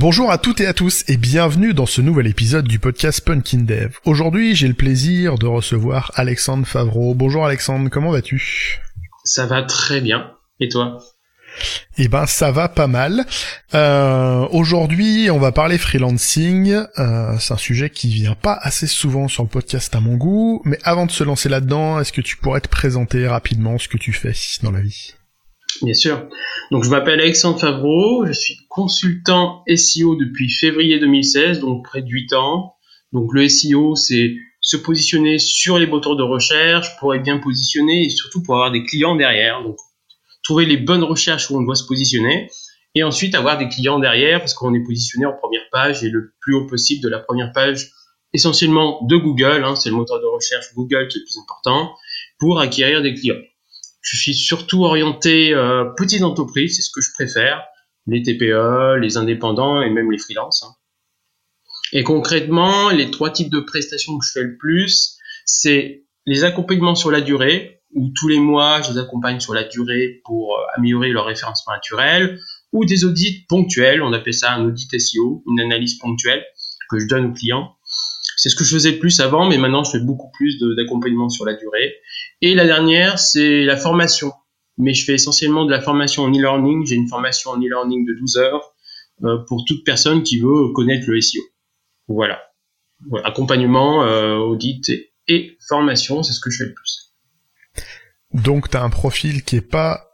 [0.00, 3.64] Bonjour à toutes et à tous et bienvenue dans ce nouvel épisode du podcast Punkin
[3.64, 3.96] Dev.
[4.04, 7.16] Aujourd'hui, j'ai le plaisir de recevoir Alexandre Favreau.
[7.16, 8.78] Bonjour Alexandre, comment vas-tu?
[9.24, 10.30] Ça va très bien.
[10.60, 11.00] Et toi?
[11.96, 13.26] Eh ben ça va pas mal.
[13.74, 16.80] Euh, Aujourd'hui, on va parler freelancing.
[16.98, 20.62] Euh, c'est un sujet qui vient pas assez souvent sur le podcast à mon goût.
[20.64, 23.98] Mais avant de se lancer là-dedans, est-ce que tu pourrais te présenter rapidement ce que
[23.98, 25.14] tu fais dans la vie?
[25.82, 26.28] Bien sûr.
[26.70, 32.08] Donc je m'appelle Alexandre Favreau, je suis consultant SEO depuis février 2016, donc près de
[32.08, 32.74] 8 ans.
[33.12, 38.04] Donc le SEO, c'est se positionner sur les moteurs de recherche pour être bien positionné
[38.04, 39.62] et surtout pour avoir des clients derrière.
[39.62, 39.76] Donc
[40.42, 42.50] trouver les bonnes recherches où on doit se positionner
[42.94, 46.34] et ensuite avoir des clients derrière parce qu'on est positionné en première page et le
[46.40, 47.90] plus haut possible de la première page
[48.32, 51.94] essentiellement de Google, hein, c'est le moteur de recherche Google qui est le plus important
[52.38, 53.36] pour acquérir des clients.
[54.10, 57.62] Je suis surtout orienté euh, petites entreprises, c'est ce que je préfère,
[58.06, 60.62] les TPE, les indépendants et même les freelances.
[60.62, 60.74] Hein.
[61.92, 66.94] Et concrètement, les trois types de prestations que je fais le plus, c'est les accompagnements
[66.94, 70.62] sur la durée, où tous les mois, je les accompagne sur la durée pour euh,
[70.74, 72.40] améliorer leur référencement naturel,
[72.72, 76.42] ou des audits ponctuels, on appelle ça un audit SEO, une analyse ponctuelle
[76.88, 77.76] que je donne aux clients.
[78.36, 81.28] C'est ce que je faisais le plus avant, mais maintenant je fais beaucoup plus d'accompagnement
[81.28, 81.96] sur la durée.
[82.40, 84.32] Et la dernière, c'est la formation.
[84.76, 86.86] Mais je fais essentiellement de la formation en e-learning.
[86.86, 88.74] J'ai une formation en e-learning de 12 heures
[89.24, 91.42] euh, pour toute personne qui veut connaître le SEO.
[92.06, 92.40] Voilà.
[93.24, 94.88] Accompagnement, euh, audit
[95.28, 97.14] et, formation, c'est ce que je fais le plus.
[98.32, 100.07] Donc tu as un profil qui est pas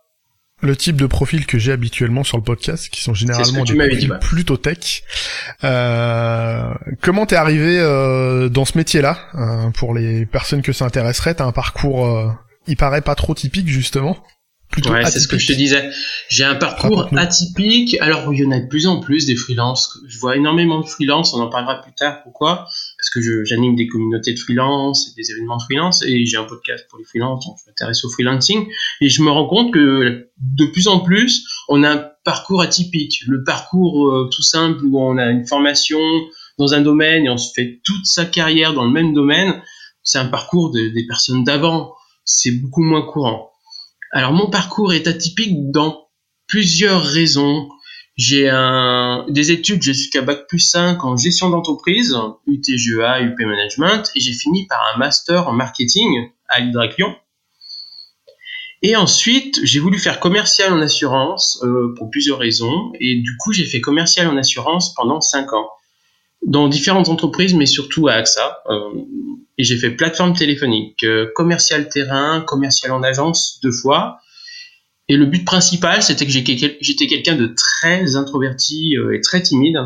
[0.65, 4.19] le type de profil que j'ai habituellement sur le podcast, qui sont généralement des profils
[4.21, 5.03] plutôt tech.
[5.63, 11.35] Euh, comment t'es arrivé euh, dans ce métier-là euh, Pour les personnes que ça intéresserait,
[11.35, 12.31] t'as un parcours, euh,
[12.67, 14.17] il paraît pas trop typique justement
[14.87, 15.91] ouais, c'est ce que je te disais.
[16.29, 17.97] J'ai un parcours atypique.
[18.01, 19.99] Alors, il y en a de plus en plus des freelances.
[20.09, 21.35] Je vois énormément de freelances.
[21.35, 22.23] On en parlera plus tard.
[22.23, 22.67] Pourquoi?
[23.05, 26.45] Parce que j'anime des communautés de freelance et des événements de freelance et j'ai un
[26.45, 27.45] podcast pour les freelances.
[27.45, 28.67] Donc, je m'intéresse au freelancing
[29.03, 33.23] et je me rends compte que de plus en plus, on a un parcours atypique.
[33.27, 36.01] Le parcours euh, tout simple où on a une formation
[36.59, 39.63] dans un domaine et on se fait toute sa carrière dans le même domaine.
[40.03, 41.95] C'est un parcours des personnes d'avant.
[42.25, 43.51] C'est beaucoup moins courant.
[44.13, 46.09] Alors mon parcours est atypique dans
[46.47, 47.69] plusieurs raisons.
[48.17, 52.17] J'ai un, des études jusqu'à Bac plus 5 en gestion d'entreprise,
[52.47, 57.15] UTGEA, UP Management, et j'ai fini par un master en marketing à l'Hydraclion.
[58.83, 63.53] Et ensuite, j'ai voulu faire commercial en assurance euh, pour plusieurs raisons, et du coup,
[63.53, 65.71] j'ai fait commercial en assurance pendant 5 ans
[66.47, 68.63] dans différentes entreprises, mais surtout à AXA.
[68.69, 68.91] Euh,
[69.57, 74.19] et j'ai fait plateforme téléphonique, euh, commercial terrain, commercial en agence deux fois.
[75.09, 79.79] Et le but principal, c'était que j'étais quelqu'un de très introverti euh, et très timide.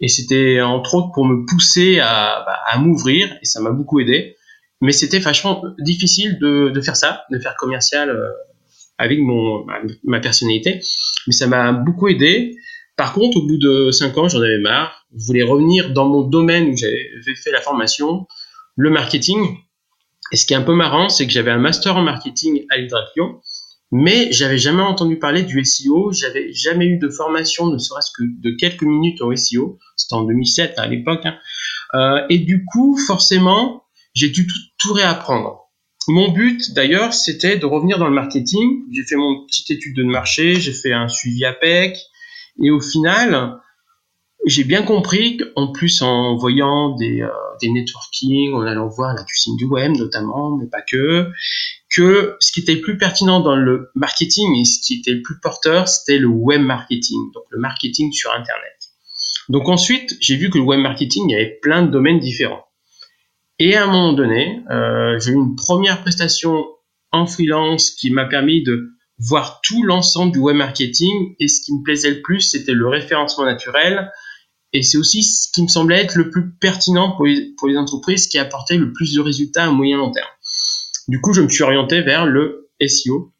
[0.00, 4.00] Et c'était entre autres pour me pousser à, bah, à m'ouvrir, et ça m'a beaucoup
[4.00, 4.36] aidé.
[4.80, 8.28] Mais c'était vachement difficile de, faire ça, de faire commercial euh,
[8.98, 9.64] avec mon,
[10.04, 10.80] ma, personnalité.
[11.26, 12.54] Mais ça m'a beaucoup aidé.
[12.96, 15.06] Par contre, au bout de cinq ans, j'en avais marre.
[15.16, 18.26] Je voulais revenir dans mon domaine où j'avais fait la formation,
[18.76, 19.56] le marketing.
[20.32, 22.76] Et ce qui est un peu marrant, c'est que j'avais un master en marketing à
[22.76, 23.40] l'Hydraclion,
[23.96, 26.10] mais j'avais jamais entendu parler du SEO.
[26.10, 29.78] J'avais jamais eu de formation, ne serait-ce que de quelques minutes en SEO.
[29.94, 31.24] C'était en 2007 à l'époque.
[31.24, 31.36] Hein.
[31.94, 35.68] Euh, et du coup, forcément, j'ai dû tout, tout réapprendre.
[36.08, 38.82] Mon but, d'ailleurs, c'était de revenir dans le marketing.
[38.90, 41.96] J'ai fait mon petite étude de marché, j'ai fait un suivi APEC,
[42.64, 43.60] et au final,
[44.46, 47.28] j'ai bien compris qu'en plus en voyant des, euh,
[47.60, 51.30] des networking, en allant voir la cuisine du web notamment, mais pas que,
[51.94, 55.22] que ce qui était le plus pertinent dans le marketing et ce qui était le
[55.22, 58.72] plus porteur, c'était le web marketing, donc le marketing sur Internet.
[59.48, 62.64] Donc ensuite, j'ai vu que le web marketing, il y avait plein de domaines différents.
[63.58, 66.66] Et à un moment donné, euh, j'ai eu une première prestation
[67.12, 71.36] en freelance qui m'a permis de voir tout l'ensemble du web marketing.
[71.38, 74.10] Et ce qui me plaisait le plus, c'était le référencement naturel.
[74.74, 78.38] Et c'est aussi ce qui me semblait être le plus pertinent pour les, entreprises qui
[78.38, 80.28] apportait le plus de résultats à moyen long terme.
[81.08, 83.32] Du coup, je me suis orienté vers le SEO.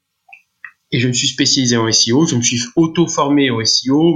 [0.92, 2.26] Et je me suis spécialisé en SEO.
[2.26, 4.14] Je me suis auto-formé au SEO,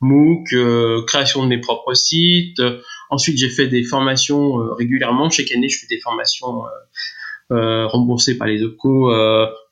[0.00, 2.60] MOOC, euh, création de mes propres sites.
[3.08, 5.30] Ensuite, j'ai fait des formations euh, régulièrement.
[5.30, 9.12] Chaque année, je fais des formations euh, euh, remboursé par les OPCO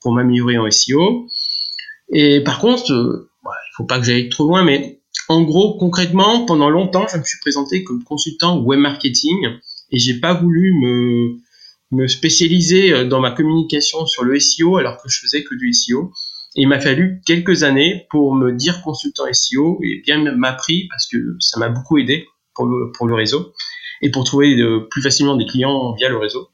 [0.00, 1.26] pour m'améliorer en SEO.
[2.12, 6.44] Et par contre, euh, il faut pas que j'aille trop loin, mais en gros, concrètement,
[6.44, 9.36] pendant longtemps, je me suis présenté comme consultant web marketing
[9.92, 10.72] et j'ai pas voulu
[11.92, 16.12] me, spécialiser dans ma communication sur le SEO alors que je faisais que du SEO.
[16.56, 21.36] Il m'a fallu quelques années pour me dire consultant SEO et bien m'appris parce que
[21.38, 23.52] ça m'a beaucoup aidé pour le, réseau
[24.02, 24.56] et pour trouver
[24.90, 26.48] plus facilement des clients via le réseau.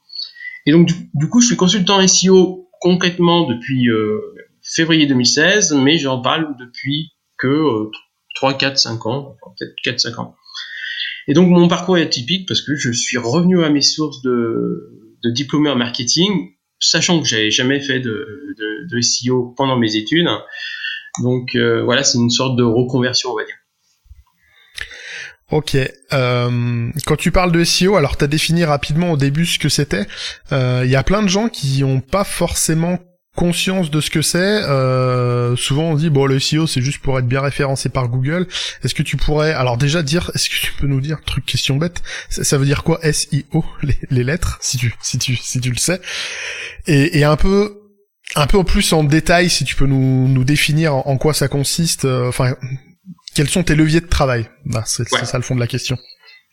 [0.67, 4.19] Et donc, du, coup, je suis consultant SEO concrètement depuis euh,
[4.61, 7.89] février 2016, mais j'en parle depuis que euh,
[8.37, 10.35] 3, 4, 5 ans, peut-être 4, 5 ans.
[11.27, 15.17] Et donc, mon parcours est atypique parce que je suis revenu à mes sources de,
[15.23, 18.55] de diplômé en marketing, sachant que j'avais jamais fait de,
[18.89, 20.27] de, SEO pendant mes études.
[21.23, 23.55] Donc, euh, voilà, c'est une sorte de reconversion, on va dire.
[25.49, 25.75] Ok.
[26.13, 29.69] Euh, quand tu parles de SEO, alors tu as défini rapidement au début ce que
[29.69, 30.05] c'était.
[30.51, 32.99] Euh, il y a plein de gens qui n'ont pas forcément
[33.37, 34.39] conscience de ce que c'est.
[34.39, 38.47] Euh, souvent on dit bon le SEO c'est juste pour être bien référencé par Google.
[38.83, 41.77] Est-ce que tu pourrais alors déjà dire est-ce que tu peux nous dire truc question
[41.77, 45.69] bête ça, veut dire quoi SEO les, les, lettres si tu si tu si tu
[45.69, 46.01] le sais?
[46.87, 47.79] Et, et un peu
[48.35, 52.05] un peu plus en détail si tu peux nous, nous définir en, quoi ça consiste.
[52.05, 52.55] Enfin
[53.35, 54.49] quels sont tes leviers de travail?
[54.65, 55.95] Bah, C'est ça le fond de la question.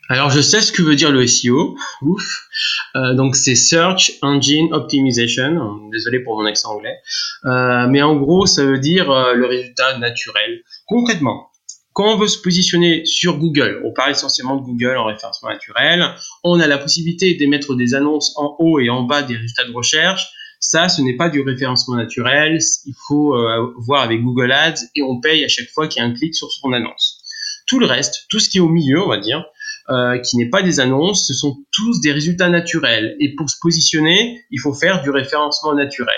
[0.09, 1.75] Alors je sais ce que veut dire le SEO.
[2.01, 2.47] Ouf.
[2.95, 5.89] Euh, donc c'est Search Engine Optimization.
[5.91, 6.97] Désolé pour mon accent anglais.
[7.45, 10.61] Euh, mais en gros ça veut dire euh, le résultat naturel.
[10.85, 11.49] Concrètement,
[11.93, 16.05] quand on veut se positionner sur Google, on parle essentiellement de Google en référencement naturel,
[16.43, 19.73] on a la possibilité d'émettre des annonces en haut et en bas des résultats de
[19.73, 20.29] recherche
[20.59, 22.59] ça, ce n'est pas du référencement naturel.
[22.85, 26.05] Il faut euh, voir avec Google Ads et on paye à chaque fois qu'il y
[26.05, 27.21] a un clic sur son annonce.
[27.67, 29.45] Tout le reste, tout ce qui est au milieu, on va dire,
[29.89, 33.15] euh, qui n'est pas des annonces, ce sont tous des résultats naturels.
[33.19, 36.15] Et pour se positionner, il faut faire du référencement naturel.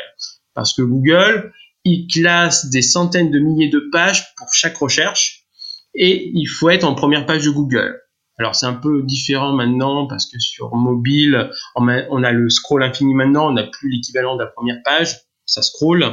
[0.53, 1.51] Parce que Google,
[1.83, 5.43] il classe des centaines de milliers de pages pour chaque recherche
[5.93, 7.99] et il faut être en première page de Google.
[8.39, 13.13] Alors c'est un peu différent maintenant parce que sur mobile, on a, le scroll infini
[13.15, 15.15] maintenant, on n'a plus l'équivalent de la première page,
[15.45, 16.03] ça scroll,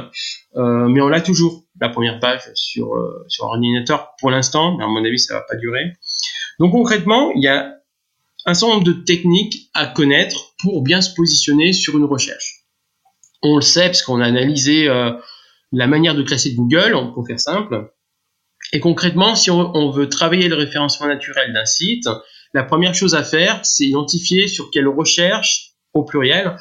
[0.55, 4.85] euh, mais on l'a toujours la première page sur euh, sur ordinateur pour l'instant, mais
[4.85, 5.93] à mon avis ça va pas durer.
[6.59, 7.75] Donc concrètement, il y a
[8.45, 12.65] un certain nombre de techniques à connaître pour bien se positionner sur une recherche.
[13.41, 15.11] On le sait parce qu'on a analysé euh,
[15.71, 17.91] la manière de classer Google, on peut faire simple.
[18.71, 22.07] Et concrètement, si on, veut travailler le référencement naturel d'un site,
[22.53, 26.57] la première chose à faire, c'est identifier sur quelle recherche, au pluriel,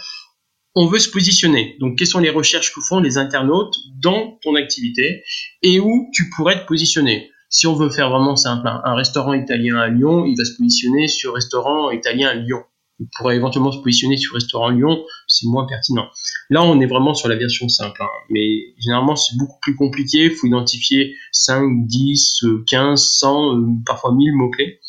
[0.74, 1.76] on veut se positionner.
[1.80, 5.24] Donc, quelles sont les recherches que font les internautes dans ton activité
[5.62, 7.30] et où tu pourrais te positionner.
[7.54, 11.06] Si on veut faire vraiment simple, un restaurant italien à Lyon, il va se positionner
[11.06, 12.64] sur restaurant italien à Lyon
[13.00, 16.08] on pourrait éventuellement se positionner sur Restaurant Lyon, c'est moins pertinent.
[16.50, 18.08] Là, on est vraiment sur la version simple, hein.
[18.30, 20.26] mais généralement, c'est beaucoup plus compliqué.
[20.26, 24.80] Il faut identifier 5, 10, 15, 100, parfois 1000 mots-clés.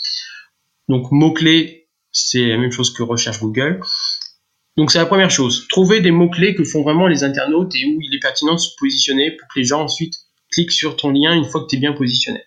[0.87, 3.81] Donc, mots-clés, c'est la même chose que recherche Google.
[4.77, 5.67] Donc, c'est la première chose.
[5.69, 8.75] Trouver des mots-clés que font vraiment les internautes et où il est pertinent de se
[8.77, 10.13] positionner pour que les gens ensuite
[10.51, 12.43] cliquent sur ton lien une fois que tu es bien positionné.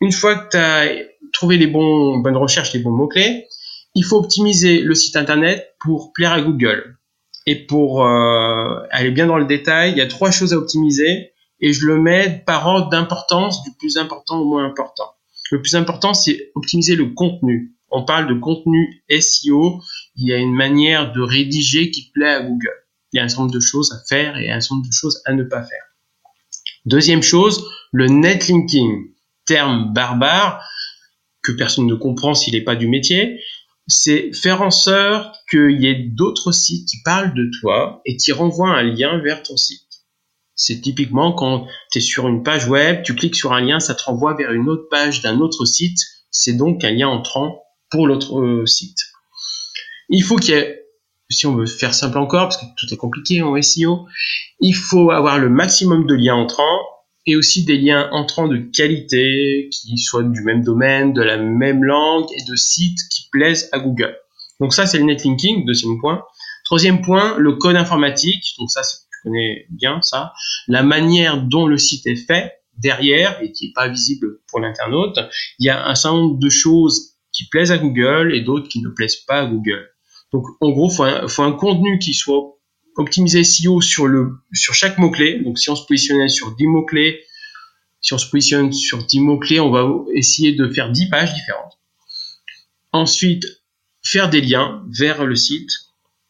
[0.00, 0.88] Une fois que tu as
[1.32, 3.46] trouvé les bons, bonnes recherches, les bons mots-clés,
[3.94, 6.98] il faut optimiser le site internet pour plaire à Google.
[7.46, 11.32] Et pour euh, aller bien dans le détail, il y a trois choses à optimiser
[11.60, 15.14] et je le mets par ordre d'importance du plus important au moins important.
[15.50, 17.74] Le plus important, c'est optimiser le contenu.
[17.90, 19.80] On parle de contenu SEO.
[20.16, 22.68] Il y a une manière de rédiger qui plaît à Google.
[23.12, 24.92] Il y a un certain nombre de choses à faire et un certain nombre de
[24.92, 25.84] choses à ne pas faire.
[26.84, 29.06] Deuxième chose, le netlinking,
[29.48, 30.62] terme barbare
[31.42, 33.40] que personne ne comprend s'il n'est pas du métier,
[33.88, 38.32] c'est faire en sorte qu'il y ait d'autres sites qui parlent de toi et qui
[38.32, 39.82] renvoient un lien vers ton site.
[40.54, 43.94] C'est typiquement quand tu es sur une page web, tu cliques sur un lien, ça
[43.94, 45.98] te renvoie vers une autre page d'un autre site.
[46.30, 48.98] C'est donc un lien entrant pour l'autre euh, site.
[50.10, 50.84] Il faut qu'il y ait,
[51.30, 54.06] si on veut faire simple encore, parce que tout est compliqué en SEO,
[54.60, 56.80] il faut avoir le maximum de liens entrants
[57.28, 61.84] et aussi des liens entrants de qualité qui soient du même domaine, de la même
[61.84, 64.16] langue et de sites qui plaisent à Google.
[64.60, 66.24] Donc ça, c'est le netlinking, deuxième point.
[66.64, 68.54] Troisième point, le code informatique.
[68.58, 70.32] Donc ça, tu connais bien ça.
[70.68, 75.18] La manière dont le site est fait derrière et qui n'est pas visible pour l'internaute.
[75.58, 78.80] Il y a un certain nombre de choses qui plaisent à Google et d'autres qui
[78.80, 79.86] ne plaisent pas à Google.
[80.32, 82.57] Donc en gros, il faut un contenu qui soit
[82.98, 85.40] optimiser SEO sur chaque mot clé.
[85.40, 87.24] Donc si on se positionnait sur 10 mots clés,
[88.00, 91.34] si on se positionne sur 10 mots clés, on va essayer de faire 10 pages
[91.34, 91.78] différentes.
[92.92, 93.44] Ensuite,
[94.04, 95.70] faire des liens vers le site,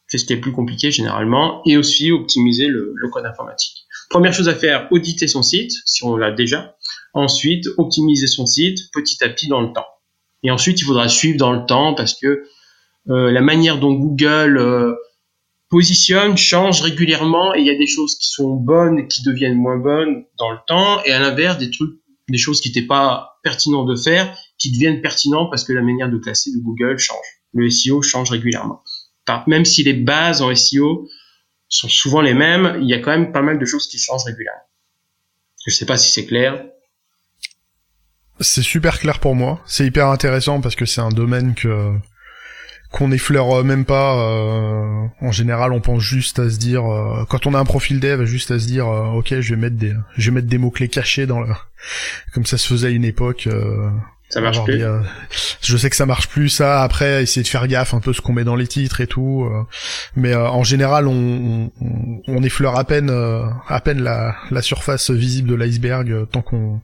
[0.06, 3.86] c'est ce qui est plus compliqué généralement, et aussi optimiser le, le code informatique.
[4.08, 6.76] Première chose à faire, auditer son site, si on l'a déjà.
[7.12, 9.86] Ensuite, optimiser son site petit à petit dans le temps.
[10.42, 12.44] Et ensuite, il faudra suivre dans le temps parce que
[13.08, 14.94] euh, la manière dont Google euh,
[15.70, 19.76] positionne, change régulièrement et il y a des choses qui sont bonnes qui deviennent moins
[19.76, 23.88] bonnes dans le temps et à l'inverse des trucs, des choses qui n'étaient pas pertinentes
[23.88, 27.24] de faire qui deviennent pertinentes parce que la manière de classer de Google change.
[27.54, 28.82] Le SEO change régulièrement.
[29.46, 31.08] Même si les bases en SEO
[31.68, 34.24] sont souvent les mêmes, il y a quand même pas mal de choses qui changent
[34.24, 34.62] régulièrement.
[35.66, 36.64] Je sais pas si c'est clair.
[38.40, 39.60] C'est super clair pour moi.
[39.66, 41.92] C'est hyper intéressant parce que c'est un domaine que
[42.90, 44.16] qu'on effleure même pas.
[44.18, 48.00] Euh, en général, on pense juste à se dire, euh, quand on a un profil
[48.00, 50.58] dev, juste à se dire, euh, ok, je vais mettre des, je vais mettre des
[50.58, 51.48] mots clés cachés dans le,
[52.34, 53.48] comme ça se faisait à une époque.
[54.30, 54.82] ça marche plus.
[55.62, 56.82] je sais que ça marche plus ça.
[56.82, 59.50] Après, essayer de faire gaffe un peu ce qu'on met dans les titres et tout.
[60.16, 65.50] mais en général, on, on, on, effleure à peine, à peine la, la surface visible
[65.50, 66.80] de l'iceberg tant qu'on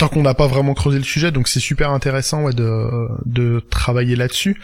[0.00, 3.60] tant qu'on n'a pas vraiment creusé le sujet, donc c'est super intéressant ouais, de, de
[3.60, 4.58] travailler là-dessus.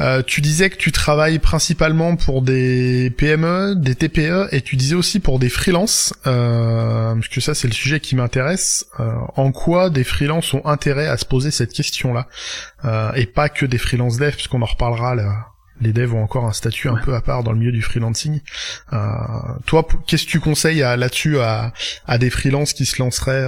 [0.00, 4.94] Euh, tu disais que tu travailles principalement pour des PME, des TPE, et tu disais
[4.94, 8.86] aussi pour des freelances, euh, parce que ça c'est le sujet qui m'intéresse.
[8.98, 12.26] Euh, en quoi des freelances ont intérêt à se poser cette question-là,
[12.86, 15.48] euh, et pas que des freelance devs, puisqu'on en reparlera là.
[15.82, 18.40] Les devs ont encore un statut un peu à part dans le milieu du freelancing.
[18.94, 18.98] Euh,
[19.66, 21.74] toi, qu'est-ce que tu conseilles là-dessus à,
[22.06, 23.46] à des freelances qui se lanceraient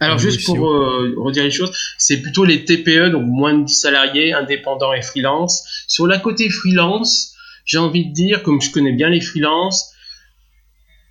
[0.00, 3.74] alors juste pour euh, redire les choses, c'est plutôt les TPE, donc moins de 10
[3.74, 5.64] salariés, indépendants et freelance.
[5.86, 7.34] Sur la côté freelance,
[7.64, 9.92] j'ai envie de dire, comme je connais bien les freelances,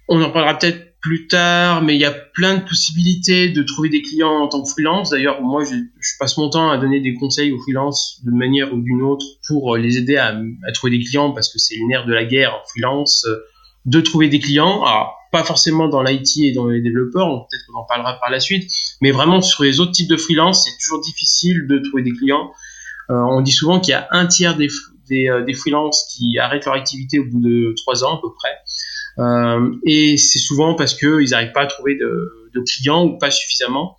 [0.07, 3.89] on en parlera peut-être plus tard, mais il y a plein de possibilités de trouver
[3.89, 5.11] des clients en tant que freelance.
[5.11, 5.75] D'ailleurs, moi, je,
[6.19, 9.77] passe mon temps à donner des conseils aux freelances de manière ou d'une autre pour
[9.77, 10.35] les aider à,
[10.67, 13.37] à, trouver des clients parce que c'est le nerf de la guerre en freelance euh,
[13.85, 14.83] de trouver des clients.
[14.83, 18.39] Alors, pas forcément dans l'IT et dans les développeurs, peut-être qu'on en parlera par la
[18.39, 22.13] suite, mais vraiment sur les autres types de freelance, c'est toujours difficile de trouver des
[22.13, 22.53] clients.
[23.09, 24.69] Euh, on dit souvent qu'il y a un tiers des,
[25.11, 28.55] euh, des freelances qui arrêtent leur activité au bout de trois ans à peu près.
[29.19, 33.97] Euh, et c'est souvent parce qu'ils n'arrivent pas à trouver de, clients ou pas suffisamment.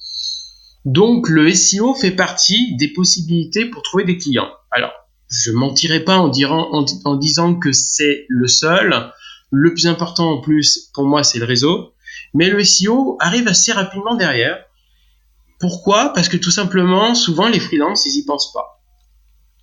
[0.87, 4.49] Donc le SEO fait partie des possibilités pour trouver des clients.
[4.71, 4.93] Alors,
[5.29, 9.13] je mentirai pas en disant que c'est le seul.
[9.59, 11.95] Le plus important en plus, pour moi, c'est le réseau.
[12.35, 14.63] Mais le SEO arrive assez rapidement derrière.
[15.59, 16.13] Pourquoi?
[16.13, 18.83] Parce que tout simplement, souvent, les freelances, ils y pensent pas.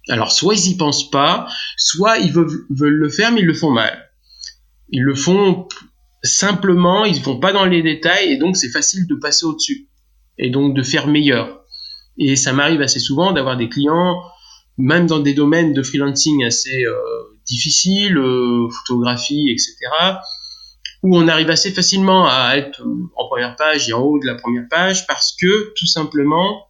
[0.09, 1.47] Alors, soit ils y pensent pas,
[1.77, 4.09] soit ils veulent, le faire, mais ils le font mal.
[4.89, 5.67] Ils le font
[6.23, 9.89] simplement, ils vont pas dans les détails, et donc c'est facile de passer au-dessus.
[10.39, 11.63] Et donc de faire meilleur.
[12.17, 14.23] Et ça m'arrive assez souvent d'avoir des clients,
[14.79, 19.75] même dans des domaines de freelancing assez euh, difficile, euh, photographie, etc.,
[21.03, 22.81] où on arrive assez facilement à être
[23.17, 26.67] en première page et en haut de la première page parce que tout simplement,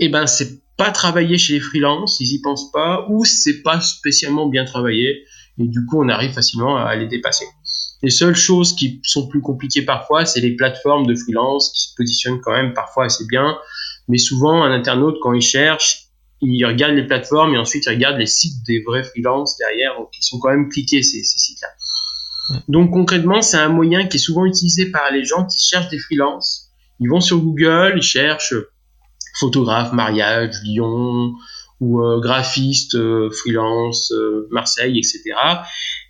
[0.00, 3.80] eh ben c'est pas travaillé chez les freelances, ils y pensent pas, ou c'est pas
[3.80, 5.24] spécialement bien travaillé,
[5.58, 7.46] et du coup on arrive facilement à les dépasser.
[8.02, 11.94] Les seules choses qui sont plus compliquées parfois, c'est les plateformes de freelance qui se
[11.96, 13.58] positionnent quand même parfois assez bien,
[14.06, 16.07] mais souvent un internaute quand il cherche,
[16.40, 20.22] ils regardent les plateformes et ensuite ils regardent les sites des vrais freelances derrière, qui
[20.22, 21.68] sont quand même cliqués ces, ces sites-là.
[22.68, 25.98] Donc concrètement, c'est un moyen qui est souvent utilisé par les gens qui cherchent des
[25.98, 26.70] freelances.
[27.00, 28.54] Ils vont sur Google, ils cherchent
[29.38, 31.34] photographe, mariage, Lyon,
[31.80, 35.22] ou euh, graphiste, euh, freelance, euh, Marseille, etc.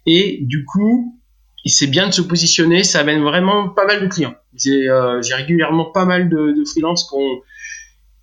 [0.06, 1.18] Et du coup,
[1.66, 4.34] c'est bien de se positionner, ça amène vraiment pas mal de clients.
[4.54, 4.88] J'ai
[5.34, 7.42] régulièrement pas mal de, de freelances qui ont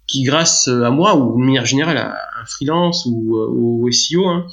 [0.08, 4.28] qui grâce à moi ou de manière générale à un freelance ou euh, au SEO
[4.28, 4.48] hein,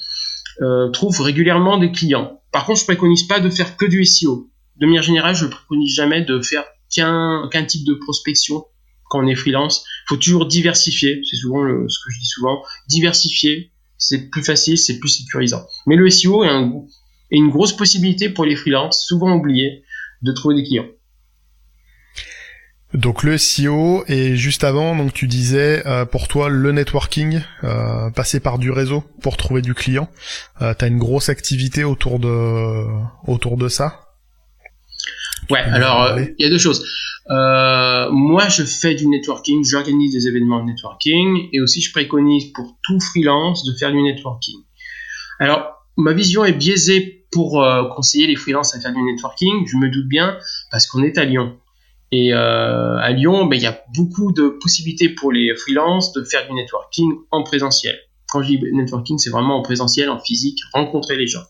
[0.61, 2.41] euh, trouve régulièrement des clients.
[2.53, 4.51] Par contre, je préconise pas de faire que du SEO.
[4.77, 8.65] De manière générale, je préconise jamais de faire qu'un type de prospection
[9.09, 9.85] quand on est freelance.
[10.05, 11.23] Il faut toujours diversifier.
[11.29, 12.63] C'est souvent ce que je dis souvent.
[12.89, 15.65] Diversifier, c'est plus facile, c'est plus sécurisant.
[15.87, 16.71] Mais le SEO est, un,
[17.31, 19.85] est une grosse possibilité pour les freelances, souvent oubliés,
[20.23, 20.89] de trouver des clients.
[22.95, 28.11] Donc le SEO et juste avant, donc tu disais euh, pour toi le networking, euh,
[28.11, 30.11] passer par du réseau pour trouver du client.
[30.61, 32.85] Euh, T'as une grosse activité autour de
[33.27, 34.01] autour de ça?
[35.49, 36.85] Ouais, alors euh, il y a deux choses.
[37.29, 42.77] moi, je fais du networking, j'organise des événements de networking et aussi je préconise pour
[42.83, 44.59] tout freelance de faire du networking.
[45.39, 47.65] Alors ma vision est biaisée pour
[47.97, 49.67] conseiller les freelances à faire du networking.
[49.67, 50.37] Je me doute bien
[50.71, 51.57] parce qu'on est à Lyon.
[52.13, 56.23] Et euh, à Lyon, ben, il y a beaucoup de possibilités pour les freelances de
[56.23, 57.99] faire du networking en présentiel.
[58.29, 61.43] Quand je dis networking, c'est vraiment en présentiel, en physique, rencontrer les gens.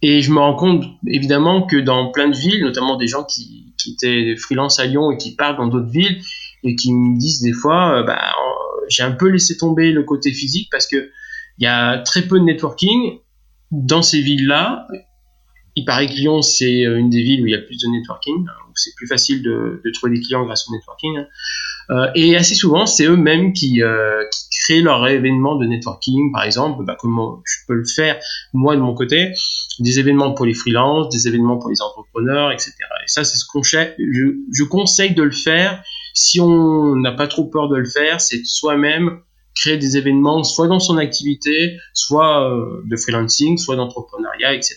[0.00, 3.74] Et je me rends compte évidemment que dans plein de villes, notamment des gens qui,
[3.76, 6.22] qui étaient freelance à Lyon et qui partent dans d'autres villes
[6.64, 8.32] et qui me disent des fois, euh, bah,
[8.88, 11.10] j'ai un peu laissé tomber le côté physique parce que
[11.58, 13.18] il y a très peu de networking
[13.70, 14.86] dans ces villes-là,
[15.78, 17.88] il paraît que Lyon, c'est euh, une des villes où il y a plus de
[17.88, 21.18] networking, hein, où c'est plus facile de, trouver des clients grâce au networking.
[21.18, 21.26] Hein.
[21.90, 26.42] Euh, et assez souvent, c'est eux-mêmes qui, euh, qui, créent leur événement de networking, par
[26.42, 28.18] exemple, bah, comment je peux le faire
[28.52, 29.32] moi de mon côté,
[29.78, 32.72] des événements pour les freelances, des événements pour les entrepreneurs, etc.
[33.02, 33.78] Et ça, c'est ce qu'on je,
[34.52, 35.82] je conseille de le faire
[36.12, 39.20] si on n'a pas trop peur de le faire, c'est soi-même
[39.54, 42.50] créer des événements, soit dans son activité, soit
[42.84, 44.76] de freelancing, soit d'entrepreneuriat, etc.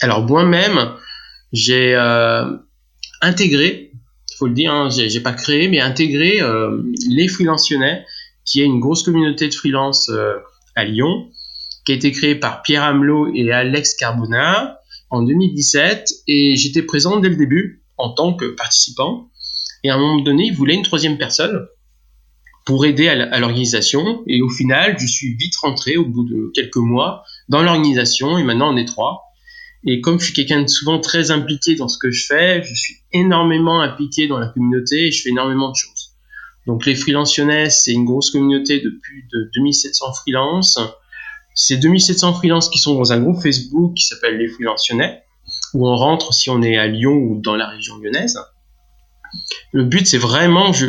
[0.00, 0.94] Alors moi-même,
[1.52, 2.56] j'ai euh,
[3.20, 3.92] intégré,
[4.38, 8.04] faut le dire, hein, j'ai pas créé, mais intégré euh, les freelancionnais,
[8.44, 10.36] qui est une grosse communauté de freelance euh,
[10.74, 11.28] à Lyon,
[11.84, 14.78] qui a été créée par Pierre Amelot et Alex Carbona
[15.10, 19.28] en 2017, et j'étais présent dès le début en tant que participant.
[19.84, 21.66] Et à un moment donné, ils voulaient une troisième personne
[22.64, 24.22] pour aider à l'organisation.
[24.26, 28.44] Et au final, je suis vite rentré au bout de quelques mois dans l'organisation, et
[28.44, 29.29] maintenant on est trois.
[29.86, 32.74] Et comme je suis quelqu'un de souvent très impliqué dans ce que je fais, je
[32.74, 36.10] suis énormément impliqué dans la communauté et je fais énormément de choses.
[36.66, 40.78] Donc les freelancionnais, c'est une grosse communauté de plus de 2700 freelances.
[41.54, 45.22] C'est 2700 freelances qui sont dans un groupe Facebook qui s'appelle les freelancionnais,
[45.72, 48.38] où on rentre si on est à Lyon ou dans la région lyonnaise.
[49.72, 50.88] Le but, c'est vraiment, je,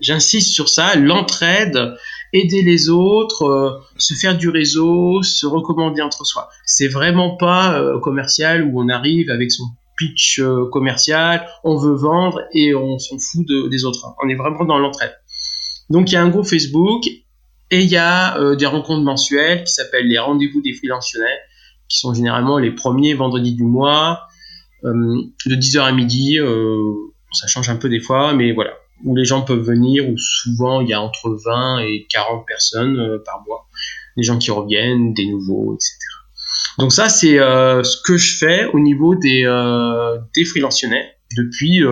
[0.00, 1.94] j'insiste sur ça, l'entraide
[2.34, 6.50] aider les autres, euh, se faire du réseau, se recommander entre soi.
[6.66, 9.64] C'est vraiment pas euh, commercial où on arrive avec son
[9.96, 14.14] pitch euh, commercial, on veut vendre et on s'en fout des autres.
[14.22, 15.14] On est vraiment dans l'entraide.
[15.90, 19.72] Donc il y a un groupe Facebook et il y a des rencontres mensuelles qui
[19.72, 21.38] s'appellent les rendez-vous des freelancionnais,
[21.88, 24.26] qui sont généralement les premiers vendredis du mois,
[24.82, 26.38] de 10h à midi.
[27.32, 28.72] ça change un peu des fois, mais voilà
[29.02, 32.98] où les gens peuvent venir, où souvent il y a entre 20 et 40 personnes
[32.98, 33.66] euh, par mois.
[34.16, 35.96] Des gens qui reviennent, des nouveaux, etc.
[36.78, 40.44] Donc ça, c'est euh, ce que je fais au niveau des, euh, des
[41.36, 41.82] depuis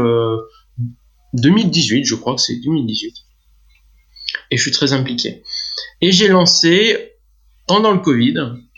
[1.35, 3.15] 2018, je crois que c'est 2018.
[4.51, 5.43] Et je suis très impliqué.
[6.01, 7.13] Et j'ai lancé,
[7.67, 8.35] pendant le Covid,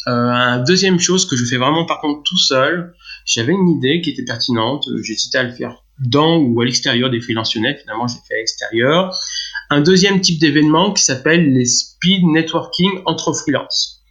[0.06, 2.94] euh, deuxième chose que je fais vraiment par contre tout seul.
[3.24, 4.86] J'avais une idée qui était pertinente.
[5.02, 7.78] J'hésitais à le faire dans ou à l'extérieur des freelancionnels.
[7.80, 9.16] Finalement, j'ai fait à l'extérieur.
[9.70, 14.02] Un deuxième type d'événement qui s'appelle les speed networking entre freelance.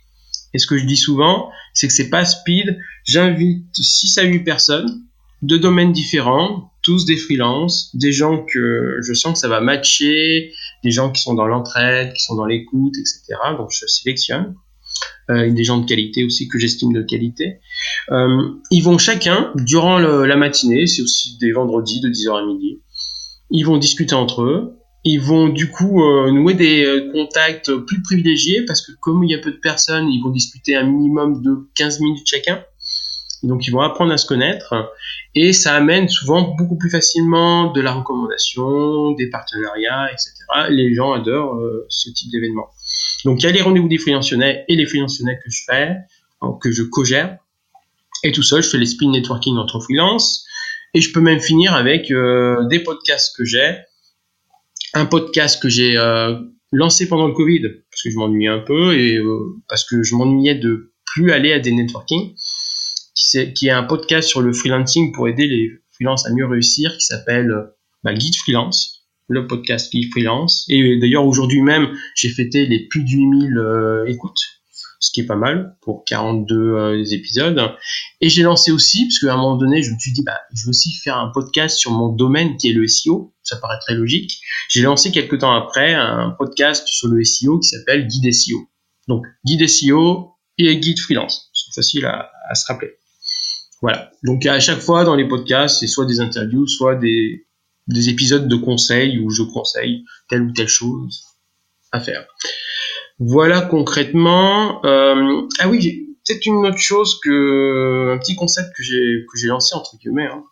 [0.53, 2.79] Et ce que je dis souvent, c'est que c'est pas speed.
[3.05, 5.03] J'invite 6 à 8 personnes
[5.43, 10.53] de domaines différents, tous des freelances, des gens que je sens que ça va matcher,
[10.83, 13.39] des gens qui sont dans l'entraide, qui sont dans l'écoute, etc.
[13.57, 14.55] Donc je sélectionne.
[15.29, 17.59] Euh, des gens de qualité aussi que j'estime de qualité.
[18.11, 22.81] Euh, ils vont chacun, durant la matinée, c'est aussi des vendredis de 10h à midi,
[23.49, 28.65] ils vont discuter entre eux, ils vont du coup euh, nouer des contacts plus privilégiés
[28.65, 31.69] parce que comme il y a peu de personnes, ils vont discuter un minimum de
[31.75, 32.61] 15 minutes chacun.
[33.43, 34.73] Donc ils vont apprendre à se connaître
[35.35, 40.33] et ça amène souvent beaucoup plus facilement de la recommandation, des partenariats, etc.
[40.69, 42.67] Les gens adorent ce type d'événement.
[43.25, 45.95] Donc il y a les rendez-vous des freelancionnais et les freelancionnais que je fais,
[46.61, 47.37] que je co-gère.
[48.23, 50.45] Et tout seul, je fais les spin networking entre freelance.
[50.93, 53.77] Et je peux même finir avec euh, des podcasts que j'ai.
[54.93, 56.37] Un podcast que j'ai euh,
[56.71, 60.15] lancé pendant le Covid, parce que je m'ennuyais un peu, et euh, parce que je
[60.15, 62.35] m'ennuyais de plus aller à des networking,
[63.15, 66.45] qui, est, qui est un podcast sur le freelancing pour aider les freelances à mieux
[66.45, 67.51] réussir, qui s'appelle
[68.03, 68.92] bah, Guide Freelance
[69.27, 70.65] le podcast qui freelance.
[70.69, 74.41] Et d'ailleurs, aujourd'hui même, j'ai fêté les plus de 8000 euh, écoutes,
[74.99, 77.59] ce qui est pas mal pour 42 euh, épisodes.
[78.21, 80.65] Et j'ai lancé aussi, parce qu'à un moment donné, je me suis dit, bah, je
[80.65, 83.33] veux aussi faire un podcast sur mon domaine qui est le SEO.
[83.43, 84.39] Ça paraît très logique.
[84.69, 88.69] J'ai lancé quelques temps après un podcast sur le SEO qui s'appelle Guide SEO.
[89.07, 91.49] Donc, Guide SEO et Guide Freelance.
[91.53, 92.91] C'est facile à se rappeler.
[93.81, 94.11] Voilà.
[94.23, 97.45] Donc, à chaque fois dans les podcasts, c'est soit des interviews, soit des,
[97.87, 101.23] des épisodes de conseils où je conseille telle ou telle chose
[101.91, 102.25] à faire.
[103.19, 104.83] Voilà concrètement.
[104.85, 109.47] Euh, ah oui, peut-être une autre chose que un petit concept que j'ai que j'ai
[109.47, 110.27] lancé entre guillemets.
[110.27, 110.43] Hein.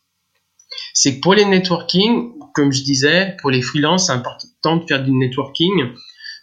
[0.93, 5.03] C'est que pour les networking, comme je disais, pour les freelances, c'est important de faire
[5.03, 5.91] du networking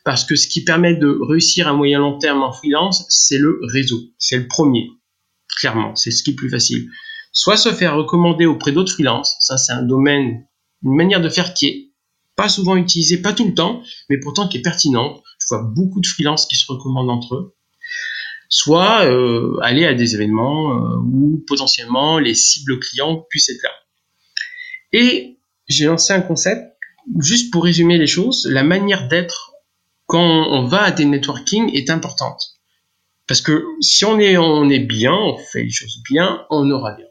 [0.04, 3.60] parce que ce qui permet de réussir à moyen long terme en freelance, c'est le
[3.62, 4.00] réseau.
[4.18, 4.88] C'est le premier,
[5.58, 5.94] clairement.
[5.96, 6.88] C'est ce qui est plus facile.
[7.32, 10.47] Soit se faire recommander auprès d'autres freelances, ça c'est un domaine
[10.82, 11.88] une manière de faire qui est
[12.36, 15.22] pas souvent utilisée, pas tout le temps, mais pourtant qui est pertinente.
[15.40, 17.54] Je vois beaucoup de freelances qui se recommandent entre eux.
[18.48, 23.72] Soit euh, aller à des événements euh, où potentiellement les cibles clients puissent être là.
[24.92, 26.62] Et j'ai lancé un concept,
[27.18, 29.52] juste pour résumer les choses, la manière d'être
[30.06, 32.58] quand on va à des networking est importante.
[33.26, 37.04] Parce que si on est, bien, on fait les choses bien, on aura des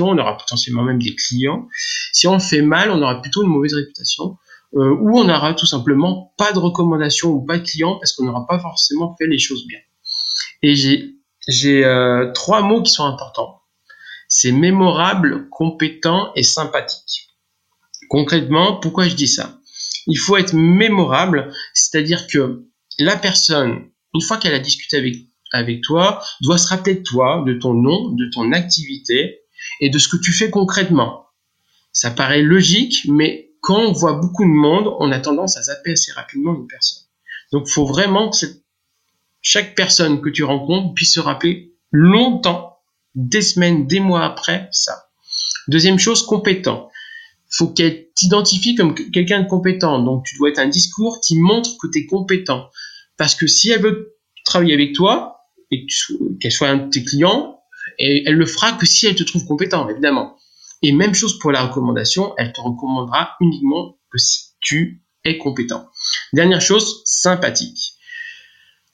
[0.00, 1.68] on aura potentiellement même des clients.
[2.12, 4.36] Si on fait mal, on aura plutôt une mauvaise réputation.
[4.74, 8.24] Euh, ou on aura tout simplement pas de recommandations ou pas de clients parce qu'on
[8.24, 9.78] n'aura pas forcément fait les choses bien.
[10.62, 13.62] Et j'ai euh, trois mots qui sont importants.
[14.28, 17.28] C'est mémorable, compétent et sympathique.
[18.08, 19.58] Concrètement, pourquoi je dis ça?
[20.08, 22.64] Il faut être mémorable, c'est-à-dire que
[22.98, 25.16] la personne, une fois qu'elle a discuté
[25.52, 29.40] avec toi, doit se rappeler de toi, de ton nom, de ton activité
[29.80, 31.26] et de ce que tu fais concrètement.
[31.92, 35.92] Ça paraît logique, mais quand on voit beaucoup de monde, on a tendance à zapper
[35.92, 37.04] assez rapidement une personne.
[37.52, 38.46] Donc, il faut vraiment que
[39.40, 42.78] chaque personne que tu rencontres puisse se rappeler longtemps,
[43.14, 45.08] des semaines, des mois après ça.
[45.68, 46.90] Deuxième chose, compétent.
[47.48, 50.02] Faut qu'elle t'identifie comme quelqu'un de compétent.
[50.02, 52.70] Donc, tu dois être un discours qui montre que tu es compétent.
[53.16, 55.36] Parce que si elle veut travailler avec toi,
[55.70, 55.86] et
[56.40, 57.55] qu'elle soit un de tes clients,
[57.98, 60.36] elle le fera que si elle te trouve compétent, évidemment.
[60.82, 65.88] Et même chose pour la recommandation, elle te recommandera uniquement que si tu es compétent.
[66.32, 67.94] Dernière chose, sympathique.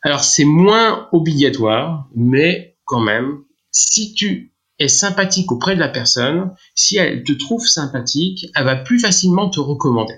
[0.02, 6.54] Alors c'est moins obligatoire, mais quand même, si tu es sympathique auprès de la personne,
[6.74, 10.16] si elle te trouve sympathique, elle va plus facilement te recommander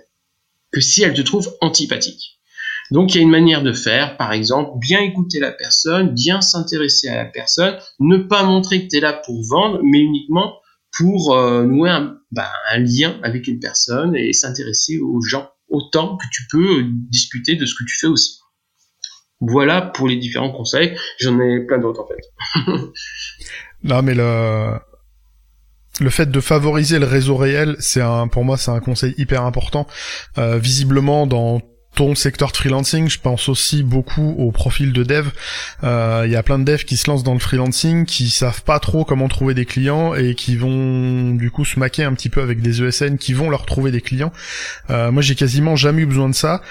[0.72, 2.33] que si elle te trouve antipathique.
[2.90, 6.40] Donc il y a une manière de faire, par exemple, bien écouter la personne, bien
[6.40, 10.58] s'intéresser à la personne, ne pas montrer que tu es là pour vendre, mais uniquement
[10.96, 11.98] pour euh, nouer
[12.30, 17.56] bah, un, lien avec une personne et s'intéresser aux gens autant que tu peux discuter
[17.56, 18.38] de ce que tu fais aussi.
[19.40, 20.96] Voilà pour les différents conseils.
[21.18, 22.70] J'en ai plein d'autres en fait.
[23.82, 24.78] non mais le
[26.00, 29.42] le fait de favoriser le réseau réel, c'est un pour moi c'est un conseil hyper
[29.42, 29.86] important.
[30.38, 31.60] Euh, visiblement dans
[31.94, 35.28] ton secteur de freelancing, je pense aussi beaucoup au profil de dev.
[35.82, 38.62] Il euh, y a plein de devs qui se lancent dans le freelancing, qui savent
[38.62, 42.28] pas trop comment trouver des clients et qui vont du coup se maquer un petit
[42.28, 44.32] peu avec des ESN qui vont leur trouver des clients.
[44.90, 46.62] Euh, moi, j'ai quasiment jamais eu besoin de ça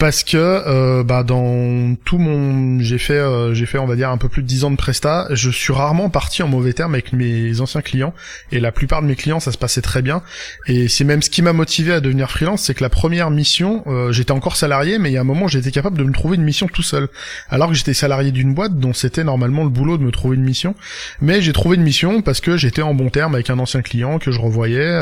[0.00, 4.08] parce que euh, bah dans tout mon j'ai fait euh, j'ai fait on va dire
[4.08, 6.94] un peu plus de 10 ans de presta je suis rarement parti en mauvais termes
[6.94, 8.14] avec mes anciens clients.
[8.50, 10.22] Et la plupart de mes clients ça se passait très bien.
[10.66, 13.84] Et c'est même ce qui m'a motivé à devenir freelance c'est que la première mission
[13.88, 16.36] euh, j'étais encore salarié mais il y a un moment j'étais capable de me trouver
[16.36, 17.08] une mission tout seul.
[17.50, 20.44] Alors que j'étais salarié d'une boîte dont c'était normalement le boulot de me trouver une
[20.44, 20.74] mission.
[21.20, 24.18] Mais j'ai trouvé une mission parce que j'étais en bon terme avec un ancien client
[24.18, 24.98] que je revoyais